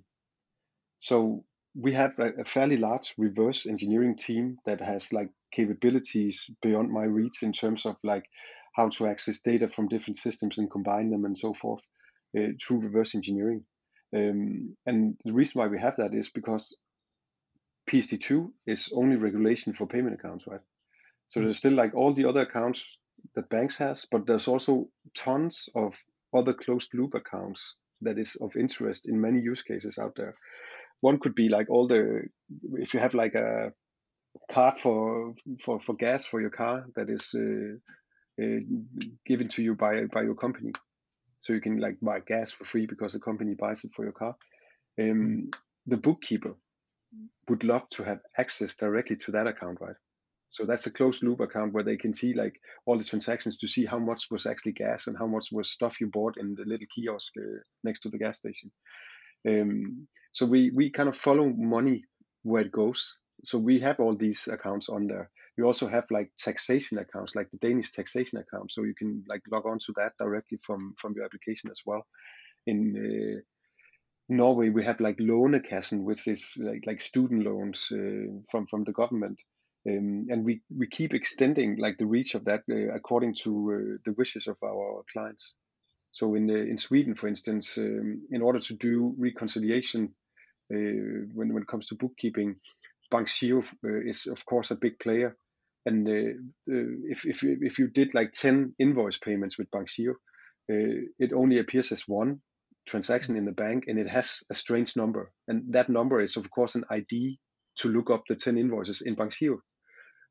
[1.01, 6.93] So, we have a, a fairly large reverse engineering team that has like capabilities beyond
[6.93, 8.25] my reach in terms of like
[8.77, 11.83] how to access data from different systems and combine them and so forth
[12.39, 13.65] uh, through reverse engineering.
[14.15, 16.77] Um, and the reason why we have that is because
[17.91, 20.61] PSD2 is only regulation for payment accounts, right?
[21.27, 22.99] So there's still like all the other accounts
[23.35, 25.95] that banks has, but there's also tons of
[26.35, 30.37] other closed loop accounts that is of interest in many use cases out there.
[31.01, 32.23] One could be like all the
[32.75, 33.73] if you have like a
[34.51, 38.61] card for for for gas for your car that is uh, uh,
[39.27, 40.73] given to you by by your company
[41.45, 44.13] so you can like buy gas for free because the company buys it for your
[44.13, 44.35] car.
[44.99, 45.51] Um,
[45.87, 46.55] the bookkeeper
[47.49, 49.97] would love to have access directly to that account, right?
[50.55, 52.55] So that's a closed loop account where they can see like
[52.87, 56.01] all the transactions to see how much was actually gas and how much was stuff
[56.01, 58.71] you bought in the little kiosk uh, next to the gas station.
[59.49, 62.05] Um, so we we kind of follow money
[62.43, 63.19] where it goes.
[63.45, 67.51] So we have all these accounts on there we also have like taxation accounts, like
[67.51, 68.73] the Danish taxation account.
[68.73, 72.07] So you can like log on to that directly from from your application as well.
[72.67, 73.41] In uh,
[74.29, 78.93] Norway, we have like Lånekassen, which is like like student loans uh, from from the
[78.93, 79.39] government.
[79.87, 83.99] Um, and we, we keep extending like the reach of that uh, according to uh,
[84.05, 85.55] the wishes of our clients.
[86.13, 90.15] So in uh, in Sweden, for instance, um, in order to do reconciliation
[90.73, 92.57] Uh, when when it comes to bookkeeping,
[93.11, 95.37] Bankgiro uh, is of course a big player,
[95.85, 96.09] and
[97.07, 100.15] if if if you did like ten invoice payments with Bankgiro,
[101.19, 102.41] it only appears as one
[102.85, 106.49] transaction in the bank, and it has a strange number, and that number is of
[106.49, 107.39] course an ID
[107.81, 109.59] to look up the ten invoices in Bankgiro.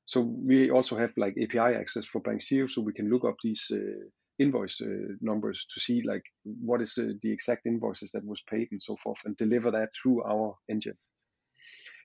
[0.06, 3.72] So we also have like API access for Bankgiro, so we can look up these
[3.74, 4.06] uh,
[4.38, 8.68] invoice uh, numbers to see like what is uh, the exact invoices that was paid
[8.72, 10.98] and so forth, and deliver that through our engine.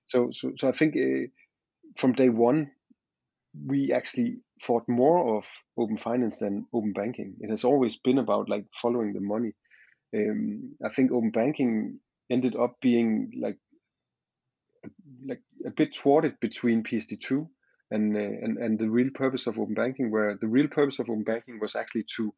[0.07, 1.27] So, so, so I think uh,
[1.97, 2.71] from day one,
[3.67, 5.45] we actually thought more of
[5.77, 7.35] open finance than open banking.
[7.41, 9.53] It has always been about like following the money.
[10.15, 11.99] Um, I think open banking
[12.31, 13.59] ended up being like
[15.27, 17.49] like a bit thwarted between PSD2
[17.91, 21.09] and, uh, and and the real purpose of open banking, where the real purpose of
[21.09, 22.35] open banking was actually to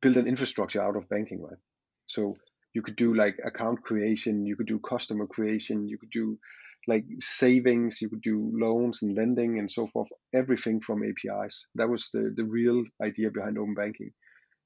[0.00, 1.58] build an infrastructure out of banking, right?
[2.06, 2.36] So
[2.72, 6.38] you could do like account creation, you could do customer creation, you could do
[6.86, 11.66] like savings, you could do loans and lending and so forth, everything from APIs.
[11.74, 14.12] That was the, the real idea behind open banking.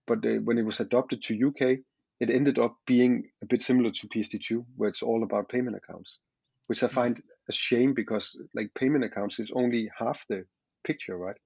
[0.06, 1.78] But uh, when it was adopted to UK,
[2.20, 6.18] it ended up being a bit similar to PSD2, where it's all about payment accounts,
[6.66, 6.92] which I mm.
[6.92, 10.44] find a shame because like payment accounts is only half the
[10.84, 11.36] picture, right?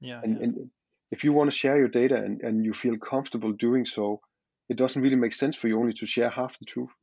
[0.00, 0.20] Yeah.
[0.22, 0.42] And, yeah.
[0.44, 0.70] and
[1.10, 4.20] if you want to share your data and, and you feel comfortable doing so,
[4.68, 6.94] it doesn't really make sense for you only to share half the truth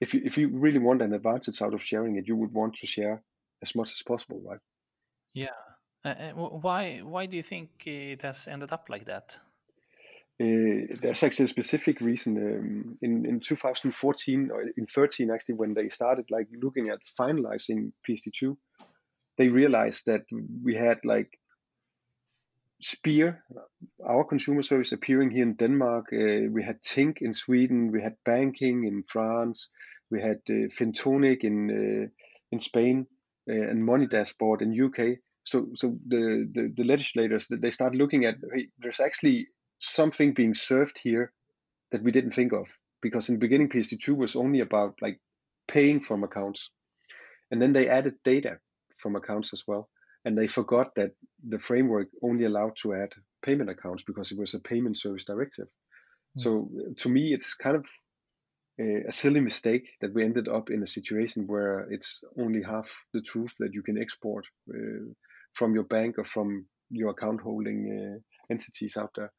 [0.00, 2.74] if you if you really want an advantage out of sharing it, you would want
[2.76, 3.22] to share
[3.62, 4.60] as much as possible, right?
[5.34, 5.58] Yeah.
[6.04, 9.38] Uh, why why do you think it has ended up like that?
[10.38, 12.36] There's actually a specific reason.
[12.36, 17.92] Um, in in 2014 or in 13, actually, when they started like looking at finalizing
[18.08, 18.56] PSD2,
[19.36, 20.22] they realized that
[20.64, 21.38] we had like
[22.80, 23.42] Spiir,
[24.04, 26.12] our consumer service appearing here in Denmark.
[26.12, 27.90] Uh, we had Tink in Sweden.
[27.90, 29.70] We had Bankin' in France.
[30.10, 32.08] We had uh, Fintonic in uh,
[32.52, 33.06] in Spain
[33.50, 35.18] uh, and Money Dashboard in UK.
[35.42, 40.54] So so the, the, the legislators they start looking at hey, there's actually something being
[40.54, 41.32] served here
[41.92, 42.66] that we didn't think of
[43.00, 45.20] because in the beginning PSD2 was only about like
[45.66, 46.70] paying from accounts,
[47.50, 48.58] and then they added data
[48.98, 49.88] from accounts as well
[50.24, 51.12] and they forgot that
[51.46, 53.12] the framework only allowed to add
[53.42, 55.68] payment accounts because it was a payment service directive.
[56.38, 56.42] Mm.
[56.42, 57.86] So to me, it's kind of
[58.80, 62.94] a, a, silly mistake that we ended up in a situation where it's only half
[63.14, 65.04] the truth that you can export uh,
[65.54, 68.18] from your bank or from your account holding uh,
[68.52, 69.32] entities out there.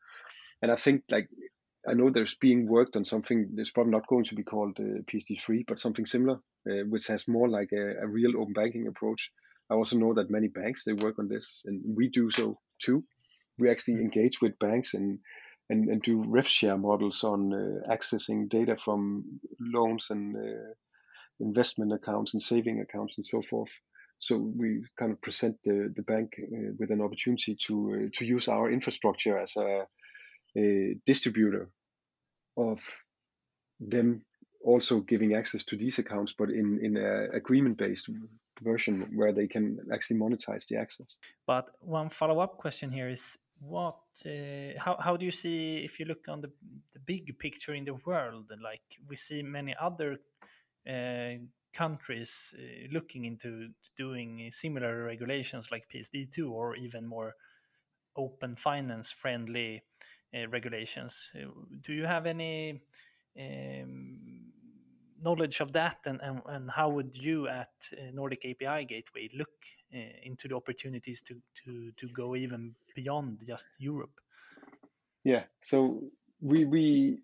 [0.62, 1.30] And I think like
[1.88, 5.02] I know there's being worked on something that's probably not going to be called uh,
[5.10, 9.32] PSD3, but something similar, uh, which has more like a, a real open banking approach
[9.70, 13.04] I also know that many banks they work on this, and we do so too.
[13.60, 14.02] We actually mm.
[14.02, 15.20] engage with banks and
[15.72, 20.74] and, and do rev share models on uh, accessing data from loans and uh,
[21.40, 23.70] investment accounts and saving accounts and so forth.
[24.18, 28.26] So we kind of present the, the bank uh, with an opportunity to uh, to
[28.26, 29.86] use our infrastructure as a,
[30.58, 31.70] a distributor
[32.58, 32.82] of
[33.80, 34.24] them
[34.64, 38.10] also giving access to these accounts, but in in a agreement based
[38.62, 41.16] version where they can actually monetize the access.
[41.48, 46.00] But one follow up question here is what uh, how, how do you see if
[46.00, 46.52] you look on the,
[46.94, 50.20] the big picture in the world like we see many other
[50.90, 51.34] uh,
[51.74, 57.36] countries uh, looking into doing similar regulations like psd2 or even more
[58.16, 59.82] open finance friendly
[60.52, 61.32] regulations.
[61.36, 61.50] Uh,
[61.82, 62.82] do you have any
[63.40, 64.52] um,
[65.22, 65.98] knowledge of that?
[66.06, 69.50] And, and, and how would you at uh, Nordic API Gateway look
[69.94, 74.20] uh, into the opportunities to, to, to go even beyond just Europe?
[75.24, 76.02] Yeah, so
[76.42, 77.20] we we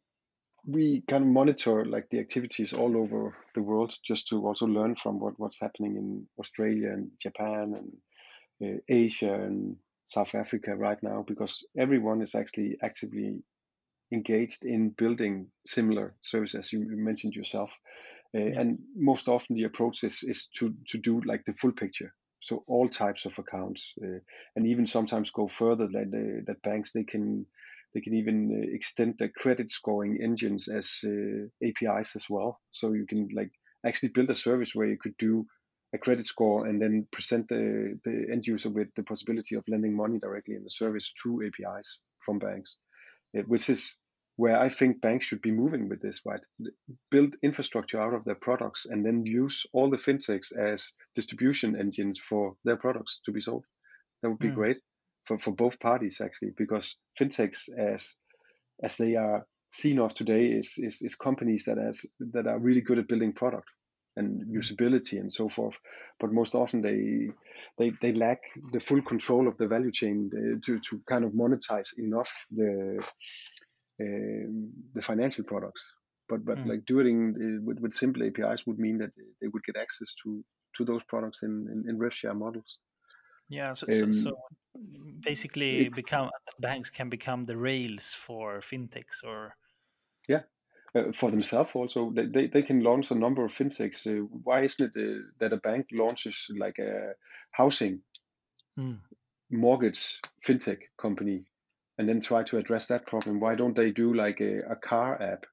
[0.68, 4.96] we kind of monitor like the activities all over the world just to also learn
[4.96, 7.76] from what, what's happening in Australia and Japan
[8.60, 13.44] and uh, Asia and South Africa right now because everyone is actually actively
[14.12, 17.72] engaged in building similar services as you mentioned yourself.
[18.36, 18.60] Uh, yeah.
[18.60, 22.14] And most often the approach is, is to, to do like the full picture.
[22.42, 24.20] So all types of accounts, uh,
[24.56, 27.48] and even sometimes go further that uh, that banks they can
[27.94, 32.60] they can even uh, extend the credit scoring engines as uh, APIs as well.
[32.72, 33.52] So you can like
[33.84, 35.48] actually build a service where you could do
[35.96, 39.96] a credit score and then present the, the end user with the possibility of lending
[39.96, 42.78] money directly in the service through APIs from banks
[43.48, 43.96] which is
[44.38, 46.42] where I think banks should be moving with this, right?
[47.10, 52.20] Build infrastructure out of their products and then use all the fintechs as distribution engines
[52.20, 53.66] for their products to be sold.
[54.22, 54.56] That would be mm.
[54.56, 54.78] great
[55.24, 58.16] for, for both parties actually, because fintechs as
[58.84, 62.82] as they are seen of today is, is, is companies that has that are really
[62.82, 63.70] good at building product
[64.16, 65.78] and usability and so forth.
[66.20, 67.30] But most often they
[67.78, 68.42] they, they lack
[68.72, 73.06] the full control of the value chain uh, to, to kind of monetize enough the
[74.02, 75.94] um, the financial products.
[76.28, 76.72] But but Mm.
[76.72, 79.12] like doing uh, with, with simple APIs would mean that
[79.42, 80.44] they would get access to
[80.78, 82.80] to those products in in, in rev share models.
[83.48, 84.42] Yeah, so, so, Um, so
[85.20, 89.56] basically, it- become banks can become the rails for fintechs, or
[90.96, 94.64] uh, for themselves also they, they, they can launch a number of fintechs uh, why
[94.64, 97.14] isn't it uh, that a bank launches like a
[97.52, 98.02] housing
[98.78, 99.00] Mm.
[99.52, 101.46] mortgage fintech company
[101.98, 105.22] and then try to address that problem why don't they do like a, a car
[105.22, 105.46] app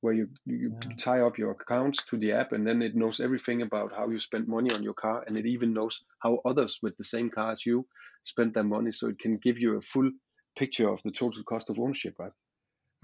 [0.00, 0.94] where you, you Yeah.
[0.98, 4.18] tie up your accounts to the app and then it knows everything about how you
[4.18, 7.52] spend money on your car and it even knows how others with the same car
[7.52, 7.86] as you
[8.22, 10.10] spend their money so it can give you a full
[10.58, 12.32] picture of the total cost of ownership right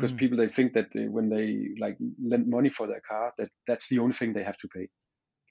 [0.01, 0.19] because Mm.
[0.19, 1.99] people they think that uh, when they like
[2.33, 4.89] lend money for their car that that's the only thing they have to pay.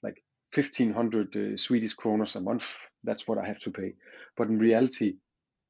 [0.02, 0.22] Like
[0.54, 2.66] 1500 uh, swedish kroners a month
[3.04, 3.94] that's what i have to pay.
[4.36, 5.14] But in reality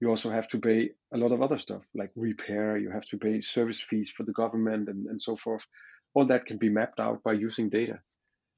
[0.00, 3.18] you also have to pay a lot of other stuff like repair you have to
[3.18, 5.66] pay service fees for the government and, and so forth.
[6.14, 8.00] All that can be mapped out by using data.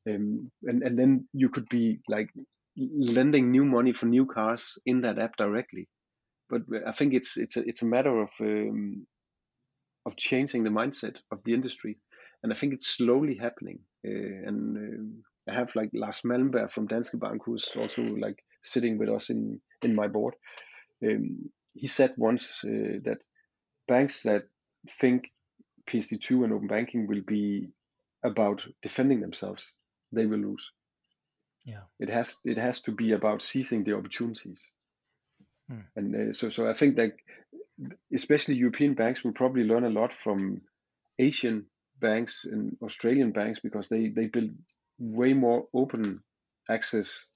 [0.09, 2.31] Um, and, and then you could be like
[2.77, 5.89] lending new money for new cars in that app directly.
[6.51, 9.07] But i think it's it's a, it's a matter of um,
[10.07, 11.99] of changing the mindset of the industry
[12.43, 16.87] and i think it's slowly happening uh, and um, i have like lars malmberg from
[16.87, 20.35] danske bank who's also like sitting with us in in my board
[21.05, 23.25] um, he said once uh, that
[23.89, 24.45] banks that
[25.01, 25.31] think
[25.89, 27.69] PSD2 and open banking will be
[28.23, 29.75] about defending themselves,
[30.13, 30.71] they will lose.
[31.65, 31.83] Yeah.
[31.99, 34.69] It has it has to be about seizing the opportunities.
[35.71, 35.85] Mm.
[35.97, 37.13] And uh, so so I think that
[38.13, 40.61] especially European banks will probably learn a lot from
[41.19, 41.67] Asian
[42.01, 44.51] banks and Australian banks because they they build
[44.99, 46.23] way more open
[46.71, 47.29] access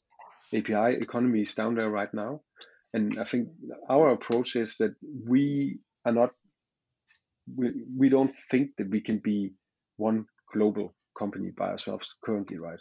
[0.54, 2.40] API economies down there right now.
[2.92, 3.48] And I think
[3.88, 4.94] our approach is that
[5.28, 6.30] we are not
[7.54, 9.52] we, we don't think that we can be
[9.96, 12.78] one global company by ourselves currently, right?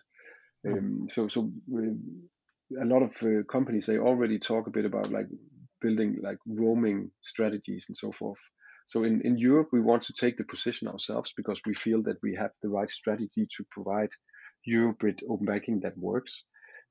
[0.65, 0.77] Mm.
[0.77, 2.29] Um, so so um,
[2.81, 5.27] a lot of uh, companies they already talk a bit about like
[5.85, 8.41] building like roaming strategies and so forth.
[8.87, 12.21] So in, in Europe, we want to take the position ourselves because we feel that
[12.21, 14.11] we have the right strategy to provide
[14.63, 16.43] Europe with open banking that works.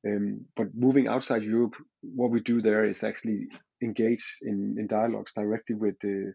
[0.07, 3.49] Um, but moving outside Europe, what we do there is actually
[3.83, 6.33] engage in, in dialogues directly with the,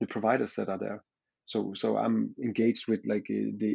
[0.00, 1.02] the providers that are there.
[1.44, 3.72] So so I'm engaged with like uh, the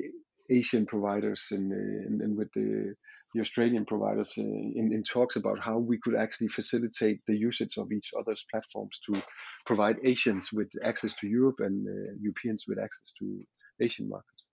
[0.49, 2.95] Asian providers and, and and with the
[3.33, 7.77] the Australian providers uh, in, in talks about how we could actually facilitate the usage
[7.77, 9.21] of each other's platforms to
[9.65, 13.41] provide Asians with access to Europe and uh, Europeans with access to
[13.81, 14.47] Asian markets.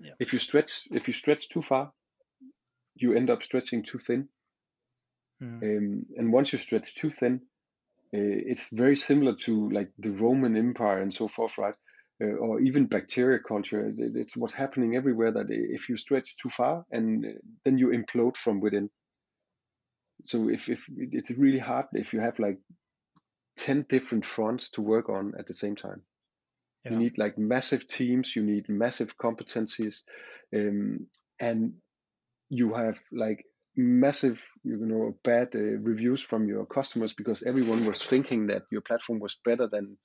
[0.00, 0.12] Yeah.
[0.20, 1.92] If you stretch if you stretch too far,
[2.94, 4.28] you end up stretching too thin.
[5.42, 5.62] Mm.
[5.62, 7.40] Um, and once you stretch too thin,
[8.14, 11.74] uh, it's very similar to like the Roman Empire and so forth, right?
[12.20, 13.88] Uh, or even bacteria culture.
[13.88, 15.32] It- It's what's happening everywhere.
[15.32, 17.28] That if you stretch too far, and uh,
[17.64, 18.90] then you implode from within.
[20.24, 22.58] So if if it's really hard if you have like
[23.56, 26.02] ten different fronts to work on at the same time.
[26.84, 26.92] Yeah.
[26.92, 28.34] You need like massive teams.
[28.36, 30.02] You need massive competencies,
[30.54, 31.08] um,
[31.40, 31.74] and
[32.50, 33.44] you have like
[33.76, 38.82] massive you know bad uh, reviews from your customers because everyone was thinking that your
[38.82, 39.98] platform was better than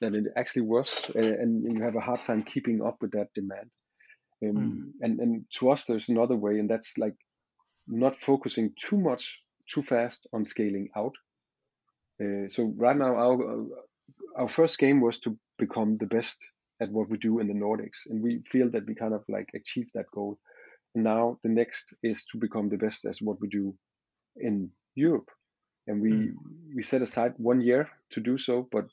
[0.00, 3.32] than it actually was uh, and you have a hard time keeping up with that
[3.34, 3.70] demand
[4.44, 4.92] um, Mm.
[5.00, 7.16] and and to us there's another way and that's like
[7.86, 11.14] not focusing too much too fast on scaling out
[12.22, 13.66] uh, so right now our
[14.36, 18.06] our first game was to become the best at what we do in the Nordics
[18.08, 20.38] and we feel that we kind of like achieved that goal
[20.94, 23.74] now the next is to become the best as what we do
[24.36, 25.30] in Europe.
[25.86, 26.34] And we Mm.
[26.74, 28.86] we set aside one year to do so, but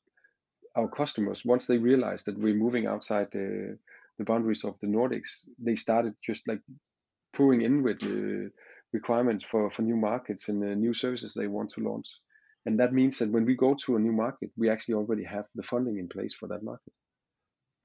[0.75, 3.77] our customers, once they realized that we're moving outside the,
[4.17, 6.59] the boundaries of the Nordics, they started just like
[7.33, 8.49] pouring in with uh,
[8.91, 12.19] requirements for, for new markets and uh, new services they want to launch.
[12.65, 15.45] And that means that when we go to a new market, we actually already have
[15.55, 16.93] the funding in place for that market.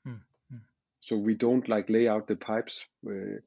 [0.06, 0.20] Mm,
[0.52, 0.60] mm.
[1.00, 3.40] So we don't like lay out the pipes uh,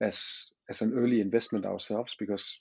[0.00, 2.58] as as an early investment ourselves because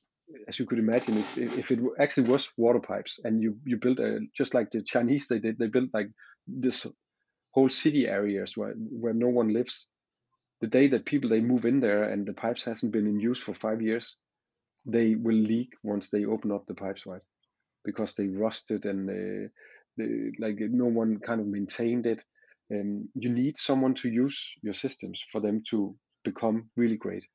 [0.47, 3.99] as you could imagine if, if it actually was water pipes and you you built
[3.99, 6.09] a just like the chinese they did they built like
[6.47, 6.87] this
[7.51, 9.87] whole city areas where where no one lives.
[10.61, 13.39] The day that people they move in there and the pipes hasn't been in use
[13.39, 14.15] for five years
[14.85, 17.21] they will leak once they open up the pipes right?
[17.85, 19.47] Because they rusted and uh,
[19.97, 22.23] they, like no one kind of maintained it.
[22.71, 27.25] Um, you need someone to use your systems for them to become really great.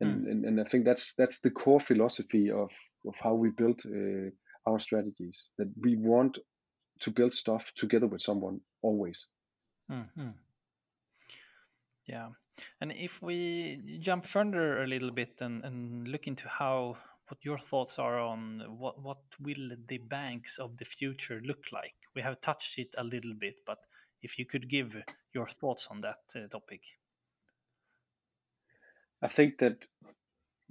[0.00, 0.30] And, Mm.
[0.30, 2.70] and, and I think that's that's the core philosophy of,
[3.06, 4.30] of how we build uh,
[4.66, 5.50] our strategies.
[5.58, 6.38] That we want
[7.00, 9.28] to build stuff together with someone always.
[9.90, 10.34] Mhm.
[12.06, 12.30] Yeah.
[12.80, 16.96] And if we jump further a little bit and, and look into how
[17.28, 21.94] what your thoughts are on what what will the banks of the future look like?
[22.14, 23.78] We have touched it a little bit, but
[24.22, 24.96] if you could give
[25.34, 26.82] your thoughts on that uh, topic.
[29.20, 29.86] I think that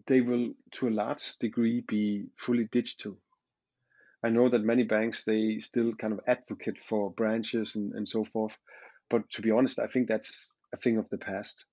[0.06, 3.18] they will, to a large degree, be fully digital.
[4.24, 8.24] I know that many banks they still kind of advocate for branches and, and so
[8.24, 8.58] forth,
[9.10, 11.66] but to be honest, I think that's a thing of the past.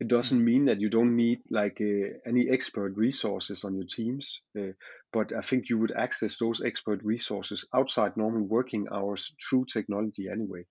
[0.00, 4.42] It doesn't mean that you don't need like uh, any expert resources on your teams,
[4.58, 4.72] uh,
[5.12, 10.28] but I think you would access those expert resources outside normal working hours through technology
[10.28, 10.66] anyway.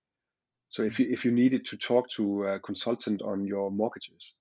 [0.68, 4.34] So if you if you needed to talk to a consultant on your mortgages,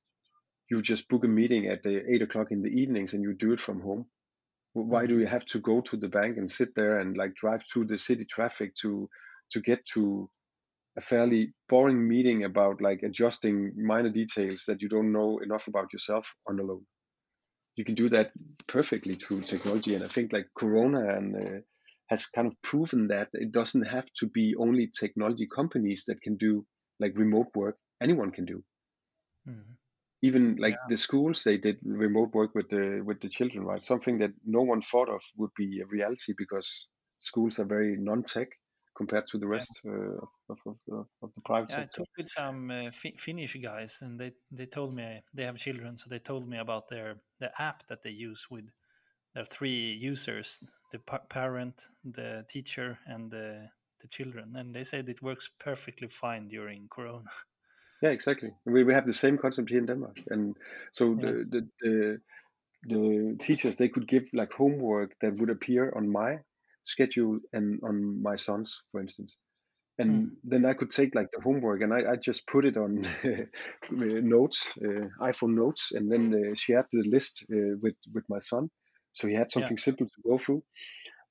[0.72, 3.51] you just book a meeting at the eight o'clock in the evenings and you do
[3.51, 4.05] it from home.
[4.74, 7.63] Why do you have to go to the bank and sit there and like drive
[7.65, 9.09] through the city traffic to
[9.51, 10.30] to get to
[10.97, 15.91] a fairly boring meeting about like adjusting minor details that you don't know enough about
[15.91, 16.86] yourself on the loan?
[17.76, 18.32] You can do that
[18.67, 21.59] perfectly through technology, and I think like Corona and uh,
[22.07, 26.38] has kind of proven that it doesn't have to be only technology companies that can
[26.38, 26.65] do
[27.01, 27.78] like remote work.
[28.01, 28.63] Anyone can do
[29.47, 29.78] Mhm.
[30.22, 30.88] Even like Yeah.
[30.88, 34.61] the schools they did remote work with the with the children right something that no
[34.61, 38.49] one thought of would be a reality because schools are very non-tech
[38.95, 39.57] compared to the Yeah.
[39.57, 39.91] rest uh,
[40.49, 43.55] of, of, of, of the private Yeah, I sector talked with some uh, fi- Finnish
[43.55, 47.22] guys, and they they told me they have children, so they told me about their
[47.39, 48.65] the app that they use with
[49.34, 50.61] their three users:
[50.91, 53.69] the pa- parent, the teacher, and the
[54.01, 54.55] the children.
[54.55, 57.32] And they said it works perfectly fine during Corona.
[58.02, 60.56] Yeah exactly we, we have the same concept here in denmark and
[60.93, 61.26] so Yeah.
[61.26, 62.18] the, the the
[62.84, 66.39] the teachers they could give like homework that would appear on my
[66.86, 69.38] schedule and on my son's for instance
[69.99, 73.06] and then I could take like the homework and I, I just put it on
[73.06, 73.45] uh,
[73.91, 78.70] notes, uh, iPhone notes, and then uh, shared the list uh, with with my son,
[79.14, 79.72] so he had Yeah.
[79.72, 80.64] something simple to go through.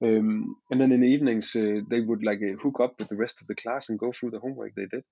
[0.02, 3.16] Um, and then in the evenings uh, they would like uh, hook up with the
[3.16, 5.04] rest of the class and go through the homework they did,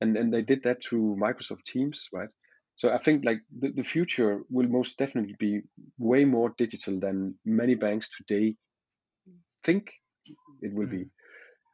[0.00, 2.28] and and they did that through Microsoft Teams, right?
[2.76, 5.60] So I think like the, the future will most definitely be
[5.98, 8.56] way more digital than many banks today
[9.64, 9.92] think
[10.62, 11.06] it will be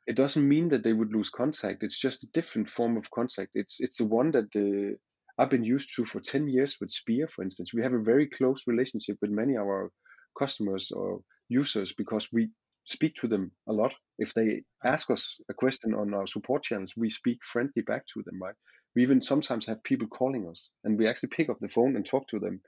[0.06, 1.82] it doesn't mean that they would lose contact.
[1.82, 3.50] It's just a different form of contact.
[3.54, 4.94] It's it's the one that uh,
[5.40, 7.74] I've been used to for ten years with Spiir, for instance.
[7.74, 9.90] We have a very close relationship with many of our
[10.38, 12.50] customers or users because we
[12.86, 13.94] speak to them a lot.
[14.18, 18.22] If they ask us a question on our support channels, we speak friendly back to
[18.22, 18.54] them, right?
[18.94, 22.06] We even sometimes have people calling us, and we actually pick up the phone and
[22.06, 22.62] talk to them,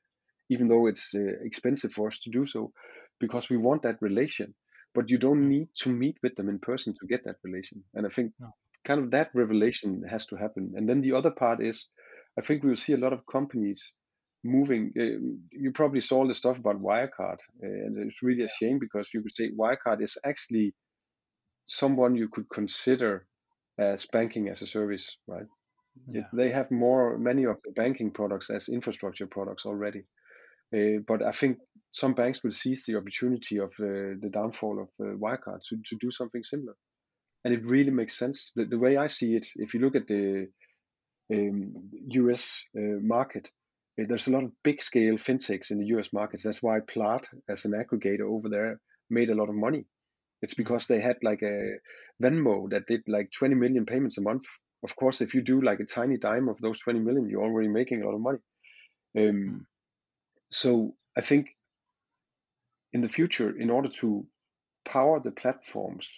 [0.50, 2.72] even though it's uh, expensive for us to do so,
[3.20, 4.54] because we want that relation
[4.94, 5.48] but you don't Mm.
[5.48, 7.84] need to meet with them in person to get that relation.
[7.94, 8.54] And I think No.
[8.84, 10.72] kind of that revelation has to happen.
[10.76, 11.90] And then the other part is,
[12.38, 13.94] I think we'll see a lot of companies
[14.48, 14.92] moving.
[14.98, 15.18] Uh,
[15.52, 19.08] you probably saw all the stuff about Wirecard, uh, and it's really a shame because
[19.12, 20.74] you could say Wirecard is actually
[21.66, 23.26] someone you could consider
[23.78, 25.46] as banking as a service, right?
[26.10, 26.22] Yeah.
[26.32, 30.04] they have more many of the banking products as infrastructure products already.
[30.72, 31.58] Uh, but I think
[31.92, 35.96] some banks will seize the opportunity of uh, the downfall of uh, Wirecard to, to
[36.00, 36.76] do something similar.
[37.44, 38.52] And it really makes sense.
[38.54, 40.48] The, the way I see it, if you look at the
[41.32, 41.72] um,
[42.08, 43.50] US uh, market,
[44.06, 46.44] there's a lot of big scale fintechs in the US markets.
[46.44, 48.80] That's why Plaid, as an aggregator over there,
[49.10, 49.86] made a lot of money.
[50.40, 51.78] It's because they had like a
[52.22, 54.44] Venmo that did like 20 million payments a month.
[54.84, 57.68] Of course, if you do like a tiny dime of those 20 million, you're already
[57.68, 58.38] making a lot of money.
[59.18, 59.66] Um,
[60.52, 61.48] so I think
[62.92, 64.24] in the future, in order to
[64.84, 66.08] power the platforms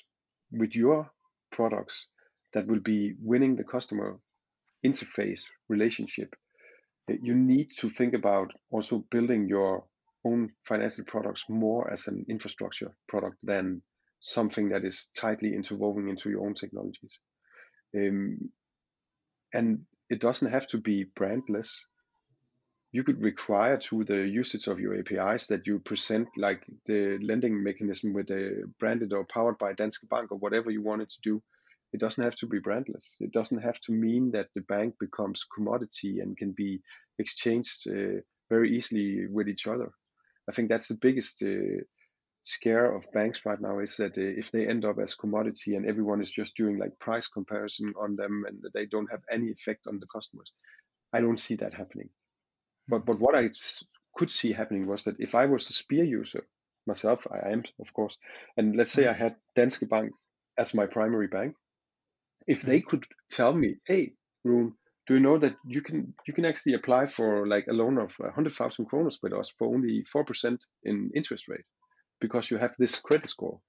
[0.52, 1.10] with your
[1.50, 2.06] products
[2.52, 4.18] that will be winning the customer
[4.84, 6.34] interface relationship,
[7.22, 9.84] you need to think about also building your
[10.24, 13.82] own financial products more as an infrastructure product than
[14.20, 17.20] something that is tightly interwoven into your own technologies.
[17.96, 18.50] Um,
[19.52, 21.84] and it doesn't have to be brandless
[22.92, 27.62] you could require to the usage of your APIs that you present like the lending
[27.62, 31.42] mechanism with a branded or powered by Danske Bank or whatever you wanted to do.
[31.92, 33.16] It doesn't have to be brandless.
[33.18, 36.80] It doesn't have to mean that the bank becomes commodity and can be
[37.18, 39.90] exchanged uh, very easily with each other.
[40.48, 41.82] I think that's the biggest uh,
[42.42, 45.86] scare of banks right now is that uh, if they end up as commodity and
[45.86, 49.86] everyone is just doing like price comparison on them and they don't have any effect
[49.86, 50.52] on the customers,
[51.12, 52.08] I don't see that happening.
[52.88, 53.50] But but what I
[54.16, 56.44] could see happening was that if I was a Spiir user
[56.86, 58.16] myself, I am of course,
[58.56, 60.12] and let's say I had Danske Bank
[60.58, 61.54] as my primary bank,
[62.50, 64.12] if they could tell me, hey,
[64.44, 64.74] Rune,
[65.06, 68.10] do you know that you can you can actually apply for like a loan of
[68.18, 71.64] 100,000 kroner with us for only 4% in interest rate
[72.20, 73.60] because you have this credit score.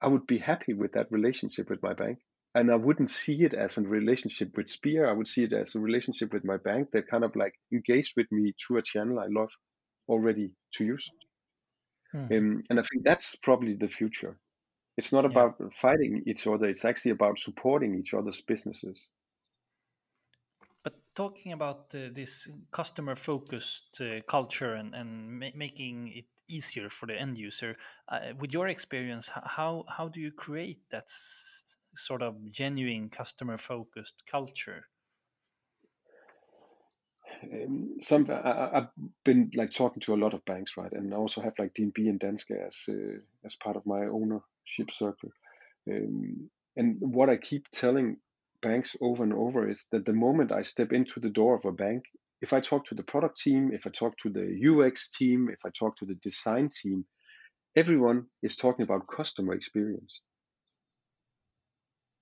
[0.00, 2.18] I would be happy with that relationship with my bank.
[2.54, 5.08] And I wouldn't see it as a relationship with Spiir.
[5.08, 8.12] I would see it as a relationship with my bank that kind of like engaged
[8.16, 9.50] with me through a channel I love
[10.08, 11.10] already to use.
[12.14, 12.38] Mm.
[12.38, 14.36] Um, and I think that's probably the future.
[14.96, 15.66] It's not about yeah.
[15.80, 19.08] fighting each other, it's actually about supporting each other's businesses.
[20.82, 26.90] But talking about uh, this customer focused uh, culture and, and ma making it easier
[26.90, 27.76] for the end user.
[28.08, 31.10] Uh, with your experience, how how do you create that
[31.96, 34.88] sort of genuine customer focused culture?
[37.42, 38.90] Um, some I, have
[39.24, 42.08] been like talking to a lot of banks, right, and I also have like DNB
[42.08, 44.06] and Danske as uh, as part of my
[44.64, 45.30] ownership circle.
[45.90, 48.16] Um, and what I keep telling
[48.62, 51.72] banks over and over is that the moment I step into the door of a
[51.72, 52.04] bank,
[52.40, 55.60] if I talk to the product team, if I talk to the UX team, if
[55.64, 57.04] I talk to the design team,
[57.76, 60.20] everyone is talking about customer experience.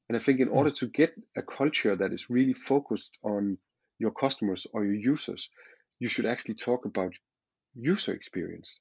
[0.09, 3.59] And I think in order to get a culture that is really focused on
[3.99, 5.49] your customers or your users,
[5.99, 7.13] you should actually talk about
[7.75, 8.79] user experience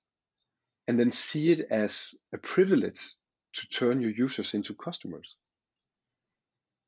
[0.88, 3.16] and then see it as a privilege
[3.54, 5.36] to turn your users into customers.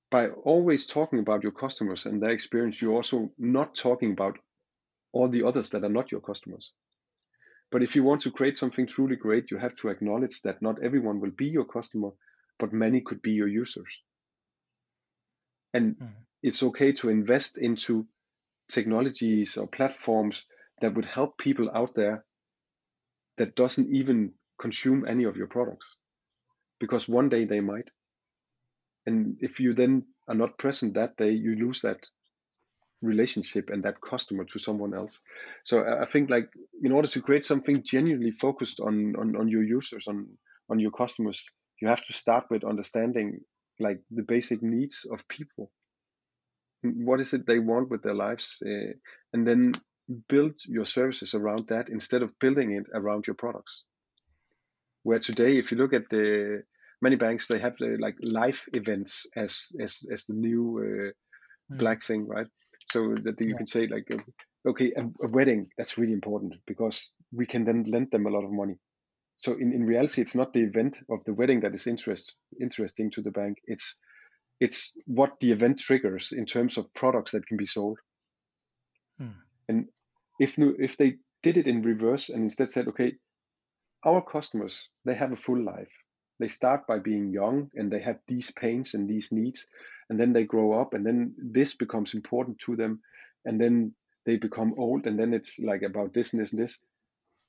[0.10, 4.38] By always talking about your customers and their experience, you're also not talking about
[5.12, 6.72] all the others that are not your customers.
[7.72, 10.84] But if you want to create something truly great, you have to acknowledge that not
[10.84, 12.12] everyone will be your customer,
[12.60, 14.02] but many could be your users.
[15.74, 16.12] And mm.
[16.44, 18.08] it's okay to invest into
[18.70, 20.46] technologies or platforms
[20.82, 22.24] that would help people out there
[23.38, 25.98] that doesn't even consume any of your products
[26.84, 27.90] because one day they might
[29.06, 29.94] and if you then
[30.28, 32.02] are not present that day you lose that
[33.04, 35.22] relationship and that customer to someone else.
[35.64, 36.50] So I think like
[36.82, 40.28] in order to create something genuinely focused on on, on your users, on
[40.70, 41.46] on your customers,
[41.82, 43.40] you have to start with understanding
[43.80, 45.70] like the basic needs of people.
[46.82, 48.94] What is it they want with their lives, uh,
[49.34, 49.72] and then
[50.28, 53.84] build your services around that instead of building it around your products.
[55.04, 56.64] Where today, if you look at the
[57.04, 61.12] many banks, they have the, like life events as as as the new uh,
[61.74, 61.80] mm.
[61.80, 62.48] black thing, right?
[62.92, 63.58] so that you yeah.
[63.58, 67.84] can say like uh, okay a, a, wedding that's really important because we can then
[67.84, 68.76] lend them a lot of money
[69.36, 73.12] so in, in reality it's not the event of the wedding that is interest interesting
[73.12, 73.98] to the bank it's
[74.60, 77.98] it's what the event triggers in terms of products that can be sold
[79.18, 79.40] hmm.
[79.68, 79.86] and
[80.40, 83.14] if if they did it in reverse and instead said okay
[84.06, 86.04] our customers they have a full life
[86.40, 89.70] they start by being young and they have these pains and these needs
[90.10, 93.00] and then they grow up and then this becomes important to them
[93.46, 93.94] and then
[94.26, 96.82] they become old and then it's like about this and this and this.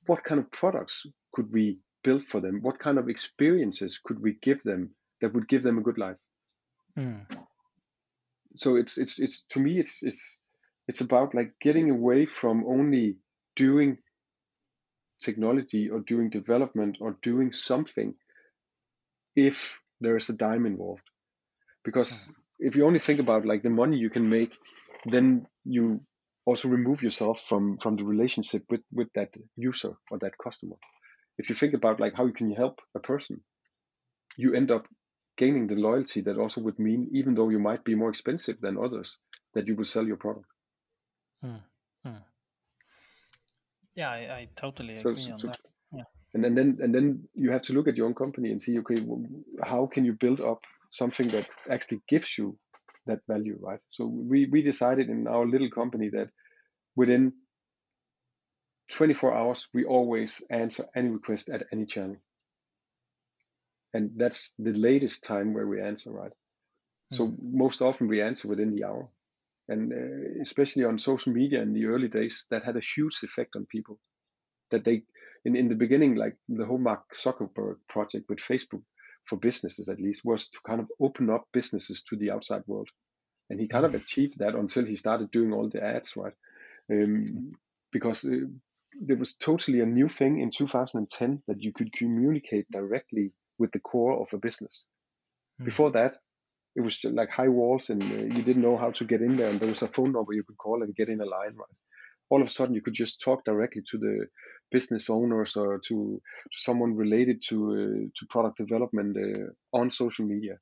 [0.05, 2.61] What kind of products could we build for them?
[2.61, 6.17] What kind of experiences could we give them that would give them a good life?
[6.97, 7.25] Mm.
[8.55, 10.37] so it's it's it's to me it's it's
[10.87, 13.17] it's about like getting away from only
[13.57, 13.97] doing
[15.19, 18.15] technology or doing development or doing something
[19.35, 21.09] if there is a dime involved
[21.83, 24.57] because mm if you only think about like the money you can make,
[25.05, 25.99] then you
[26.45, 30.77] also remove yourself from from the relationship with with that user or that customer.
[31.37, 33.43] If you think about like how you can help a person,
[34.37, 34.87] you end up
[35.37, 38.77] gaining the loyalty that also would mean even though you might be more expensive than
[38.77, 39.19] others,
[39.53, 40.47] that you will sell your product.
[41.41, 41.57] Hmm.
[42.05, 42.23] Hmm.
[43.95, 45.59] Yeah, I, I totally agree so, on so, that.
[46.35, 48.77] And, and then and then you have to look at your own company and see
[48.79, 48.97] okay
[49.63, 52.57] how can you build up something that actually gives you
[53.05, 53.79] that value, right?
[53.89, 56.29] So we, we decided in our little company that
[56.95, 57.33] within
[58.91, 62.17] 24 hours, we always answer any request at any channel.
[63.93, 66.31] And that's the latest time where we answer, right?
[67.13, 67.17] Mm.
[67.17, 67.57] So hmm.
[67.57, 69.09] most often we answer within the hour.
[69.67, 73.55] And uh, especially on social media in the early days, that had a huge effect
[73.55, 73.99] on people.
[74.71, 75.03] That they,
[75.45, 78.81] in, in the beginning, like the whole Mark Zuckerberg project with Facebook,
[79.25, 82.89] for businesses at least was to kind of open up businesses to the outside world
[83.49, 86.33] and he kind of achieved that until he started doing all the ads right
[86.91, 87.51] um,
[87.91, 88.45] because uh,
[89.01, 93.79] there was totally a new thing in 2010 that you could communicate directly with the
[93.79, 94.85] core of a business.
[95.61, 95.65] Mm.
[95.65, 96.15] Before that,
[96.75, 99.49] it was like high walls and uh, you didn't know how to get in there
[99.49, 101.75] and there was a phone number you could call and get in a line right
[102.29, 104.27] all of a sudden you could just talk directly to the
[104.71, 110.25] business owners or to, to someone related to uh, to product development uh, on social
[110.25, 110.57] media.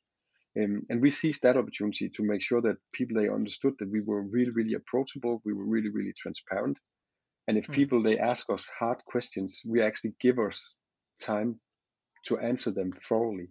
[0.58, 4.02] Um, and we seized that opportunity to make sure that people they understood that we
[4.02, 6.78] were really really approachable we were really really transparent.
[7.48, 7.74] And if mm.
[7.74, 10.74] people they ask us hard questions we actually give us
[11.22, 11.60] time
[12.26, 13.48] to answer them thoroughly.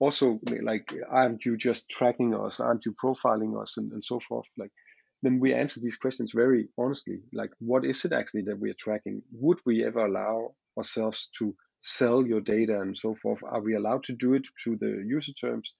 [0.00, 2.60] Also like aren't you just tracking us?
[2.60, 3.76] Aren't you profiling us?
[3.76, 4.46] And, and so forth.
[4.56, 4.72] Like
[5.24, 7.20] then we answer these questions very honestly.
[7.32, 9.22] Like what is it actually that we are tracking?
[9.32, 13.42] Would we ever allow ourselves to sell your data and so forth?
[13.42, 15.74] Are we allowed to do it through the user terms?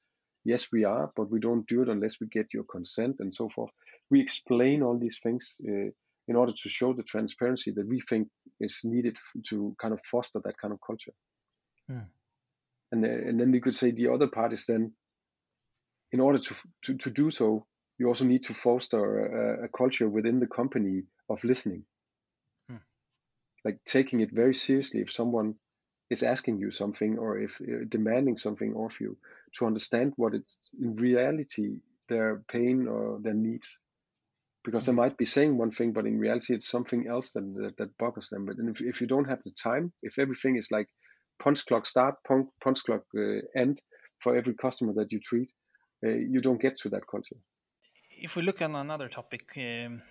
[0.44, 3.48] Yes we are but we don't do it unless we get your consent and so
[3.48, 3.70] forth.
[4.10, 5.90] We explain all these things uh,
[6.26, 8.28] in order to show the transparency that we think
[8.60, 9.16] is needed
[9.50, 11.12] to kind of foster that kind of culture.
[11.90, 12.06] Mm
[12.94, 14.92] and and then you could say the other part is then
[16.12, 17.66] in order to to, to do so
[17.98, 21.84] you also need to foster a, a culture within the company of listening
[22.68, 22.76] hmm.
[23.64, 25.54] like taking it very seriously if someone
[26.10, 29.16] is asking you something or if uh, demanding something of you
[29.56, 31.76] to understand what it's in reality
[32.08, 33.80] their pain or their needs
[34.64, 34.98] because they hmm.
[34.98, 38.28] might be saying one thing but in reality it's something else that, that, that bothers
[38.28, 40.88] them but if, if you don't have the time if everything is like
[41.38, 43.80] punch clock start, punch, punch clock uh, end
[44.20, 45.50] for every customer that you treat,
[46.04, 47.36] uh, you don't get to that culture.
[48.18, 50.02] If we look at another topic, um,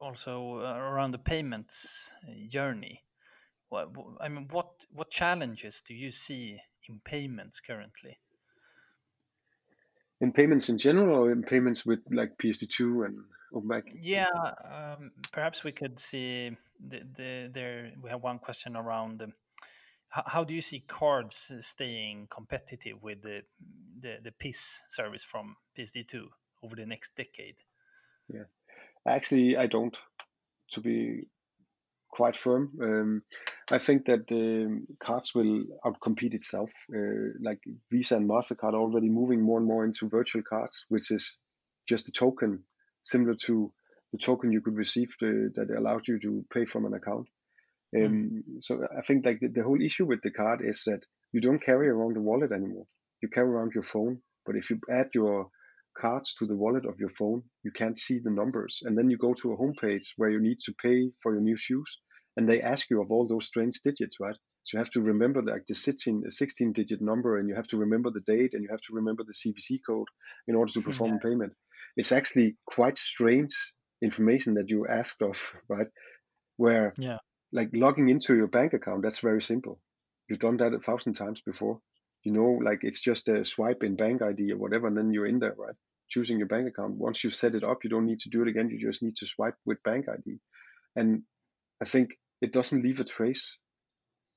[0.00, 2.12] also uh, around the payments
[2.48, 3.04] journey,
[3.68, 3.90] what,
[4.20, 8.18] I mean, what what challenges do you see in payments currently?
[10.20, 14.00] In payments in general, or in payments with like PSD2 and open banking?
[14.02, 14.28] Yeah,
[14.64, 17.92] um, perhaps we could see the, the there.
[18.00, 19.22] We have one question around.
[19.22, 19.32] Um,
[20.08, 23.42] how do you see cards uh, staying competitive with the
[24.00, 26.28] the, the PIS service from PSD2
[26.64, 27.56] over the next decade?
[28.28, 28.48] Yeah,
[29.06, 29.96] actually, I don't.
[30.72, 31.24] To be
[32.10, 33.22] quite firm, um,
[33.70, 36.70] I think that um, cards will outcompete itself.
[36.92, 37.60] Uh, like
[37.90, 41.38] Visa and Mastercard already moving more and more into virtual cards, which is
[41.88, 42.64] just a token
[43.02, 43.72] similar to
[44.12, 47.28] the token you could receive to, uh, that allowed you to pay from an account.
[47.94, 48.06] Mm.
[48.06, 51.02] Um, so I think like the, the, whole issue with the card is that
[51.32, 52.86] you don't carry around the wallet anymore.
[53.22, 55.48] You carry around your phone, but if you add your
[55.98, 58.82] cards to the wallet of your phone, you can't see the numbers.
[58.84, 61.56] And then you go to a homepage where you need to pay for your new
[61.56, 61.98] shoes,
[62.36, 64.36] and they ask you of all those strange digits, right?
[64.64, 67.76] So you have to remember like the 16, 16 digit number, and you have to
[67.76, 70.08] remember the date, and you have to remember the CVC code
[70.48, 71.16] in order to hmm, perform yeah.
[71.16, 71.52] a payment.
[71.96, 73.54] It's actually quite strange
[74.02, 75.38] information that you asked of,
[75.68, 75.88] right?
[76.56, 77.18] Where yeah
[77.54, 79.80] like logging into your bank account that's very simple
[80.28, 81.78] you've done that a thousand times before
[82.24, 85.26] you know like it's just a swipe in bank id or whatever and then you're
[85.26, 85.74] in there right?
[86.08, 86.94] Choosing your bank account.
[86.94, 88.70] Once you set it up you don't need to do it again.
[88.70, 90.38] You just need to swipe with bank id
[90.96, 91.22] and
[91.82, 92.10] i think
[92.40, 93.58] it doesn't leave a trace.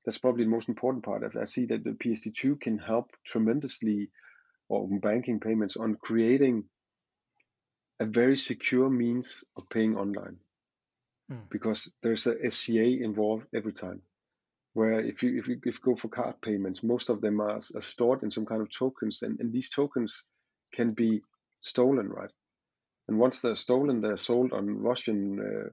[0.04, 1.22] That's probably the most important part.
[1.38, 4.10] I see that the psd2 can help tremendously
[4.70, 6.64] open banking payments on creating
[8.00, 10.38] a very secure means of paying online.
[11.30, 11.50] Mm.
[11.50, 14.00] because there's a SCA involved every time.
[14.78, 17.58] Where if you if you, if you go for card payments, most of them are,
[17.74, 20.26] are stored in some kind of tokens, and, and these tokens
[20.72, 21.20] can be
[21.62, 22.30] stolen, right?
[23.08, 25.70] And once they're stolen, they're sold on Russian uh,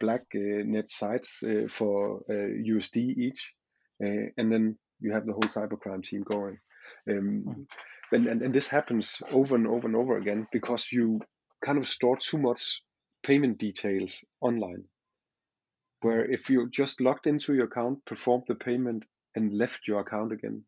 [0.00, 3.54] black uh, net sites uh, for USD uh, each,
[4.02, 6.58] uh, and then you have the whole cybercrime team going.
[7.10, 7.66] Um, mm.
[8.10, 11.20] and, and, and this happens over and over and over again because you
[11.62, 12.80] kind of store too much
[13.22, 14.84] payment details online
[16.02, 20.32] where if you just logged into your account, performed the payment, and left your account
[20.32, 20.64] again,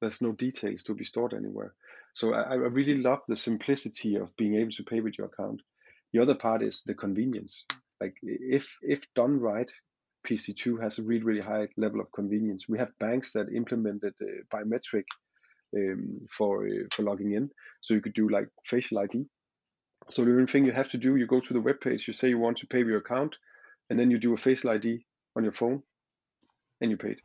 [0.00, 1.74] there's no details to be stored anywhere.
[2.14, 5.62] So I, I really love the simplicity of being able to pay with your account.
[6.12, 7.64] The other part is the convenience.
[8.00, 9.70] Like if if done right,
[10.26, 12.68] PSD2 has a really really high level of convenience.
[12.68, 15.04] We have banks that implemented uh, biometric
[15.76, 19.24] um, for uh, for logging in, so you could do like facial ID.
[20.10, 22.12] So the only thing you have to do, you go to the web page, you
[22.12, 23.36] say you want to pay with your account,
[23.92, 25.04] and then you do a facial ID
[25.36, 25.82] on your phone,
[26.80, 27.18] and you paid.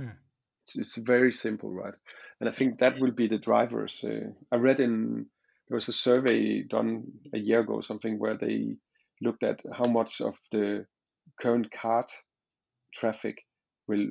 [0.00, 0.16] Hmm.
[0.64, 1.92] It's, it's very simple, right?
[2.40, 4.02] And I think that will be the drivers.
[4.02, 5.26] Uh, I read in
[5.68, 8.76] there was a survey done a year ago, something where they
[9.20, 10.86] looked at how much of the
[11.38, 12.06] current card
[12.94, 13.44] traffic
[13.86, 14.06] will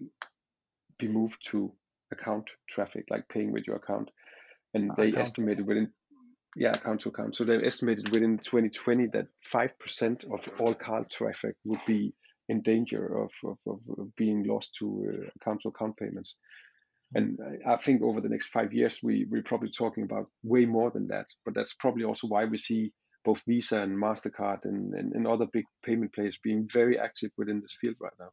[0.99, 1.73] be moved to
[2.11, 4.11] account traffic, like paying with your account.
[4.75, 5.23] And they account.
[5.23, 5.91] estimated within
[6.55, 7.35] yeah, account to account.
[7.35, 12.13] So they've estimated within 2020 that 5% of all card traffic would be
[12.47, 16.37] in danger of, of, of being lost to uh, account to account payments.
[17.13, 20.91] And I think over the next five years, we, we're probably talking about way more
[20.91, 21.27] than that.
[21.45, 22.91] But that's probably also why we see
[23.23, 27.61] both Visa and MasterCard and, and, and other big payment players being very active within
[27.61, 28.29] this field right now.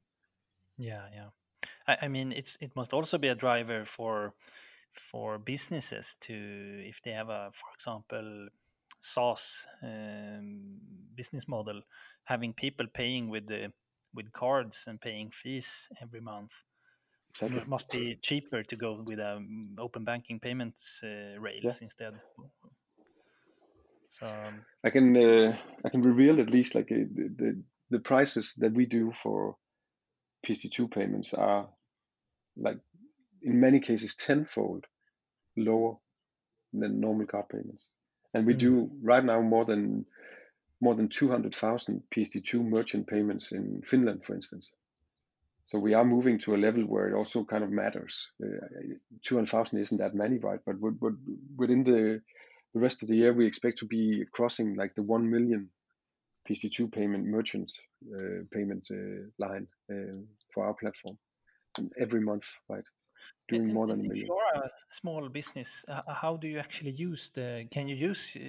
[0.79, 1.27] Yeah, yeah.
[1.87, 4.35] I, I mean, it's it must also be a driver for
[4.93, 6.35] for businesses to
[6.87, 8.49] if they have a, for example,
[9.01, 10.79] SaaS um,
[11.15, 11.83] business model,
[12.25, 13.73] having people paying with the
[14.15, 16.53] with cards and paying fees every month.
[17.31, 17.61] Exactly.
[17.61, 21.73] It must be cheaper to go with um, open banking payments uh, rails yeah.
[21.81, 22.15] instead.
[24.11, 27.99] So um, I can uh, I can reveal at least like uh, the, the the
[27.99, 29.57] prices that we do for
[30.47, 31.69] PSD2 payments are
[32.57, 32.79] like
[33.45, 34.87] in many cases tenfold
[35.57, 35.97] lower
[36.73, 37.89] than normal card payments.
[38.35, 38.59] And we mm.
[38.59, 40.07] do right now more than
[40.81, 44.73] more than 200,000 PSD2 merchant payments in Finland, for instance.
[45.65, 48.31] So we are moving to a level where it also kind of matters.
[48.43, 48.67] Uh,
[49.23, 50.59] 200,000 isn't that many, right?
[50.67, 50.77] But,
[51.57, 52.21] within the
[52.75, 55.69] the rest of the year, we expect to be crossing like the 1 million
[56.49, 57.71] PSD2 payment merchant
[58.17, 60.19] uh, payment uh, line uh,
[60.53, 61.19] for our platform
[62.01, 62.85] every month, right?
[63.49, 64.17] Doing and, more than a million.
[64.17, 67.67] If you're a small business, uh, how do you actually use the?
[67.71, 68.41] Can you use uh,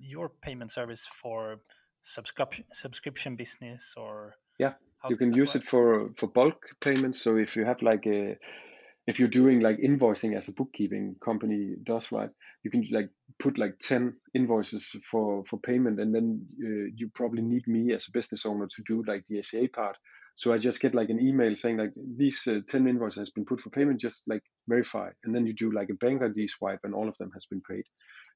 [0.00, 1.60] your payment service for
[2.02, 4.36] subscription subscription business or?
[4.58, 4.74] Yeah,
[5.08, 5.62] you can use work?
[5.62, 7.20] it for for bulk payments.
[7.22, 8.36] So if you have like a
[9.06, 12.30] if you're doing like invoicing as a bookkeeping company does right
[12.62, 17.42] you can like put like 10 invoices for for payment and then uh, you probably
[17.42, 19.96] need me as a business owner to do like the SCA part
[20.36, 23.44] so i just get like an email saying like these uh, 10 invoices has been
[23.44, 26.80] put for payment just like verify and then you do like a bank id swipe
[26.84, 27.84] and all of them has been paid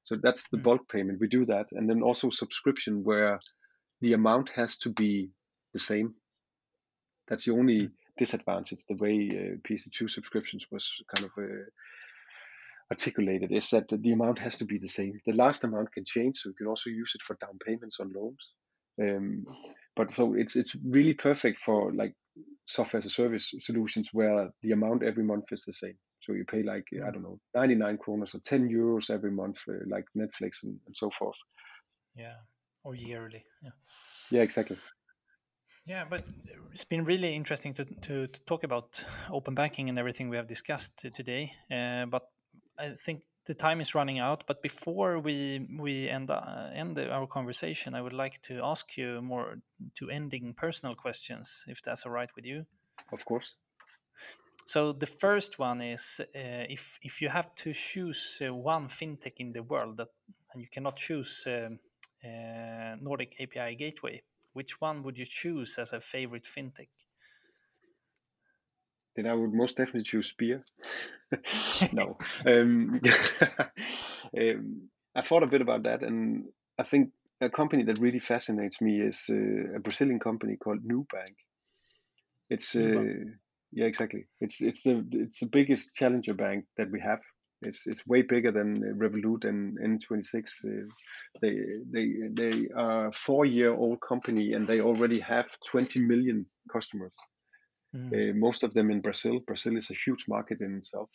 [0.03, 0.63] so that's the mm.
[0.63, 3.39] bulk payment we do that and then also subscription where
[4.01, 5.29] the amount has to be
[5.73, 6.13] the same
[7.27, 11.65] that's the only mm disadvantage the way uh, PSD2 subscriptions was kind of uh,
[12.91, 15.19] articulated is that the amount has to be the same.
[15.25, 18.13] The last amount can change, so you can also use it for down payments on
[18.15, 18.51] loans.
[19.01, 19.45] Um,
[19.95, 22.13] but so it's it's really perfect for like
[22.65, 25.95] software as a service solutions where the amount every month is the same.
[26.21, 29.73] So you pay like I don't know 99 kroner or 10 euros every month, uh,
[29.87, 31.37] like Netflix and, and so forth.
[32.15, 32.37] Yeah,
[32.83, 33.43] or yearly.
[33.63, 33.71] Yeah.
[34.31, 34.77] Yeah, exactly.
[35.85, 36.23] Yeah, but
[36.71, 40.47] it's been really interesting to, to, to, talk about open banking and everything we have
[40.47, 41.53] discussed today.
[41.71, 42.23] Uh, but
[42.79, 44.43] I think the time is running out.
[44.47, 49.21] But before we we end uh, end our conversation, I would like to ask you
[49.21, 49.61] more
[49.95, 52.65] to ending personal questions, if that's all right with you.
[53.11, 53.57] Of course.
[54.65, 59.33] So the first one is uh, if if you have to choose uh, one fintech
[59.37, 60.09] in the world that
[60.53, 61.79] and you cannot choose um,
[62.23, 64.23] uh, Nordic API Gateway,
[64.53, 66.89] which one would you choose as a favorite fintech?
[69.15, 70.63] Then I would most definitely choose Spiir.
[71.93, 73.01] no, um,
[74.37, 76.45] um, I thought a bit about that, and
[76.77, 77.11] I think
[77.41, 81.35] a company that really fascinates me is uh, a Brazilian company called Nubank.
[82.49, 83.05] It's uh,
[83.71, 84.25] yeah, exactly.
[84.39, 87.19] It's it's the it's the biggest challenger bank that we have
[87.61, 90.65] it's it's way bigger than Revolut and N26.
[90.65, 90.87] Uh,
[91.41, 91.57] they
[91.91, 97.13] they they are a four year old company and they already have 20 million customers.
[97.95, 98.31] Mm.
[98.31, 99.39] Uh, most of them in Brazil.
[99.39, 101.09] Brazil is a huge market in itself,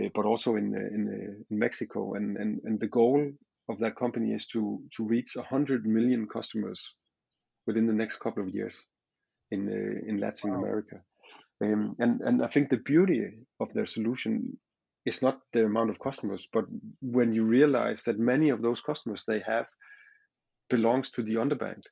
[0.00, 2.14] uh, but also in uh, in, in Mexico.
[2.14, 3.32] And, and and the goal
[3.68, 6.94] of that company is to to reach 100 million customers
[7.66, 8.86] within the next couple of years
[9.50, 10.58] in uh, in Latin wow.
[10.58, 11.02] America.
[11.62, 14.58] Um, and and I think the beauty of their solution
[15.04, 16.64] is not the amount of customers, but
[17.00, 19.66] when you realize that many of those customers they have
[20.70, 21.88] belongs to the underbanked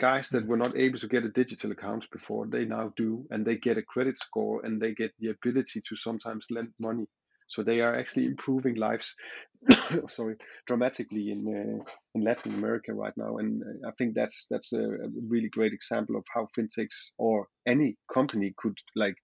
[0.00, 3.46] guys that were not able to get a digital account before they now do and
[3.46, 7.06] they get a credit score and they get the ability to sometimes lend money
[7.46, 9.14] so they are actually improving lives
[10.08, 10.36] sorry
[10.66, 11.84] dramatically in uh,
[12.14, 15.72] in Latin America right now and uh, I think that's that's a, a, really great
[15.72, 19.16] example of how fintechs or any company could like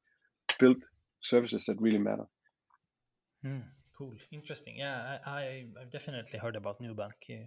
[0.59, 0.77] build
[1.21, 2.27] services that really matter
[3.45, 3.63] Mm,
[3.97, 4.77] cool, interesting.
[4.77, 7.13] Yeah, I, I have definitely heard about Nubank.
[7.27, 7.47] Yeah,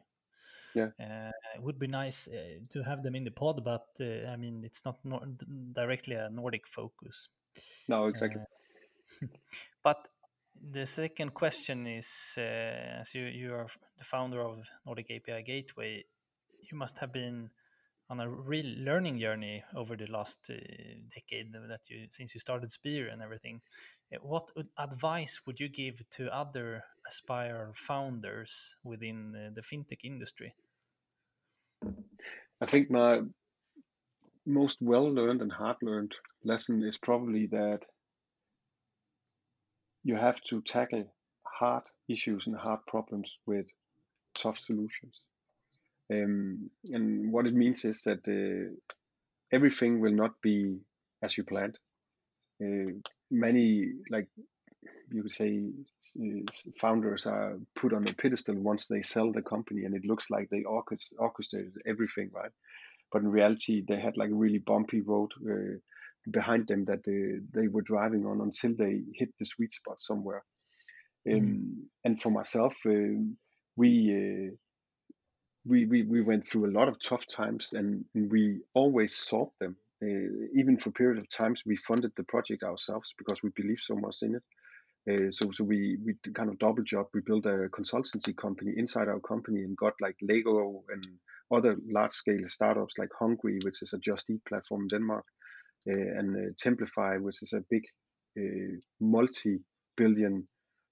[0.99, 4.35] uh, it would be nice uh, to have them in the pod, but uh, I
[4.37, 5.27] mean, it's not nor-
[5.73, 7.29] directly a Nordic focus.
[7.87, 8.41] No, exactly.
[9.21, 9.27] Uh,
[9.83, 10.07] but
[10.71, 12.41] the second question is, uh,
[13.01, 13.67] as you you are
[13.97, 16.05] the founder of Nordic API Gateway,
[16.59, 17.49] you must have been
[18.09, 20.55] on a real learning journey over the last uh,
[21.13, 23.61] decade that you since you started Spiir and everything.
[24.13, 30.53] Uh, what advice would you give to other aspire founders within uh, the fintech industry?
[32.61, 33.21] I think my
[34.45, 36.13] most well learned and hard learned
[36.43, 37.85] lesson is probably that
[40.03, 41.05] you have to tackle
[41.43, 43.67] hard issues and hard problems with
[44.35, 45.21] tough solutions.
[46.11, 48.75] Um, and what it means is that uh,
[49.51, 50.79] everything will not be
[51.21, 51.79] as you planned.
[52.61, 52.91] Uh,
[53.31, 54.27] many, like
[55.11, 55.69] you could say,
[56.79, 60.49] founders are put on a pedestal once they sell the company, and it looks like
[60.49, 62.51] they orchestrated everything, right?
[63.11, 65.77] But in reality, they had like a really bumpy road uh,
[66.31, 70.43] behind them that they, they were driving on until they hit the sweet spot somewhere.
[71.29, 71.73] Um, mm.
[72.03, 73.21] And for myself, uh,
[73.75, 74.55] we, uh,
[75.65, 79.77] we we we went through a lot of tough times, and we always solved them.
[80.01, 83.83] Uh, even for a period of times, we funded the project ourselves because we believed
[83.83, 84.43] so much in it.
[85.09, 87.07] Uh, so so we we kind of double job.
[87.13, 91.05] We built a consultancy company inside our company and got like Lego and
[91.51, 95.25] other large scale startups like Hungry, which is a Just Eat platform in Denmark,
[95.89, 97.83] uh, and uh, Templafy, which is a big
[98.39, 99.59] uh, multi
[99.97, 100.47] billion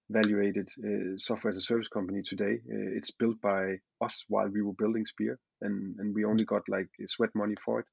[0.10, 2.60] valuated uh, software as a service company today.
[2.68, 6.90] It's built by us while we were building Spiir, and and we only got like
[7.08, 7.86] sweat money for it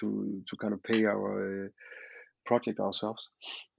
[0.00, 1.70] to to kind of pay our
[2.46, 3.28] project ourselves.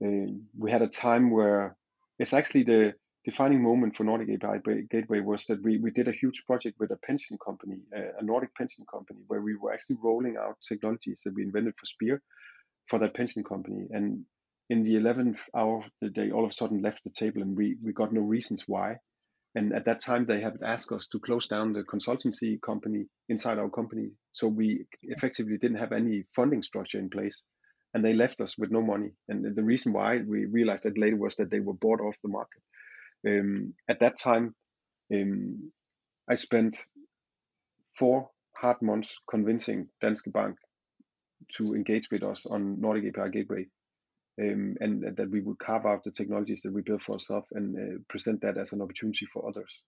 [0.00, 1.76] We had a time where
[2.18, 2.94] it's actually the
[3.24, 6.90] defining moment for Nordic API Gateway was that we, we did a huge project with
[6.90, 11.34] a pension company, a Nordic pension company, where we were actually rolling out technologies that
[11.34, 12.20] we invented for Spiir
[12.86, 13.86] for that pension company.
[13.90, 14.24] And
[14.70, 17.92] in the 11th hour, they all of a sudden left the table and we, we
[17.92, 18.96] got no reasons why.
[19.54, 23.58] And at that time, they had asked us to close down the consultancy company inside
[23.58, 24.10] our company.
[24.32, 27.42] So we effectively didn't have any funding structure in place.
[27.94, 29.12] And they left us with no money.
[29.28, 32.28] And the reason why we realized that later was that they were bought off the
[32.28, 32.62] market.
[33.26, 34.54] Um, at that time,
[35.12, 35.72] um,
[36.28, 36.84] I spent
[37.98, 40.56] four hard months convincing Danske Bank
[41.54, 43.66] to engage with us on Nordic API Gateway
[44.40, 47.76] um, and that we would carve out the technologies that we built for ourselves and
[47.76, 49.82] uh, present that as an opportunity for others.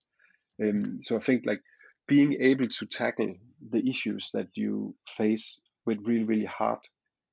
[0.61, 1.61] Um, so I think like
[2.07, 3.35] being able to tackle
[3.69, 6.79] the issues that you face with really really hard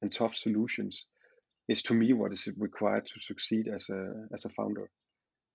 [0.02, 1.06] and tough solutions
[1.68, 4.90] is to me what is required to succeed as a as a founder.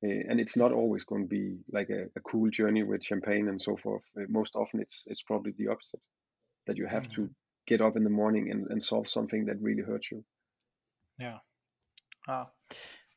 [0.03, 3.47] Uh, and it's not always going to be like a, a, cool journey with champagne
[3.47, 4.03] and so forth.
[4.17, 6.01] Uh, most often, it's it's probably the opposite
[6.67, 7.23] that you have mm-hmm.
[7.23, 7.29] to
[7.67, 10.23] get up in the morning and, and solve something that really hurts you.
[11.17, 11.37] Yeah.
[12.27, 12.47] Ah,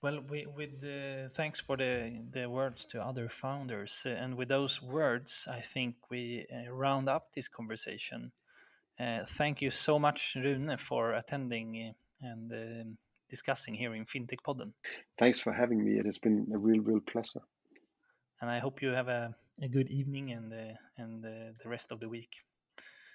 [0.03, 4.49] well, we, with the thanks for the the words to other founders, uh, and with
[4.49, 8.33] those words, I think we uh, round up this conversation.
[8.99, 12.97] Uh, thank you so much, Rune, for attending and um,
[13.29, 14.73] discussing here in FinTech Podden.
[15.19, 15.99] Thanks for having me.
[15.99, 17.43] It has been a real, real pleasure.
[18.41, 21.29] And I hope you have a, a good evening and uh, and uh,
[21.63, 22.31] the rest of the week.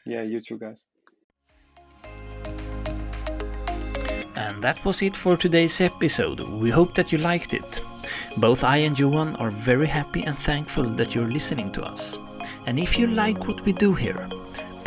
[0.06, 0.80] Yeah, you too, guys.
[4.36, 6.40] And that was it for today's episode.
[6.40, 7.82] We hope that you liked it.
[8.38, 12.18] Both I and Johan are very happy and thankful that you're listening to us.
[12.66, 14.28] And if you like what we do here,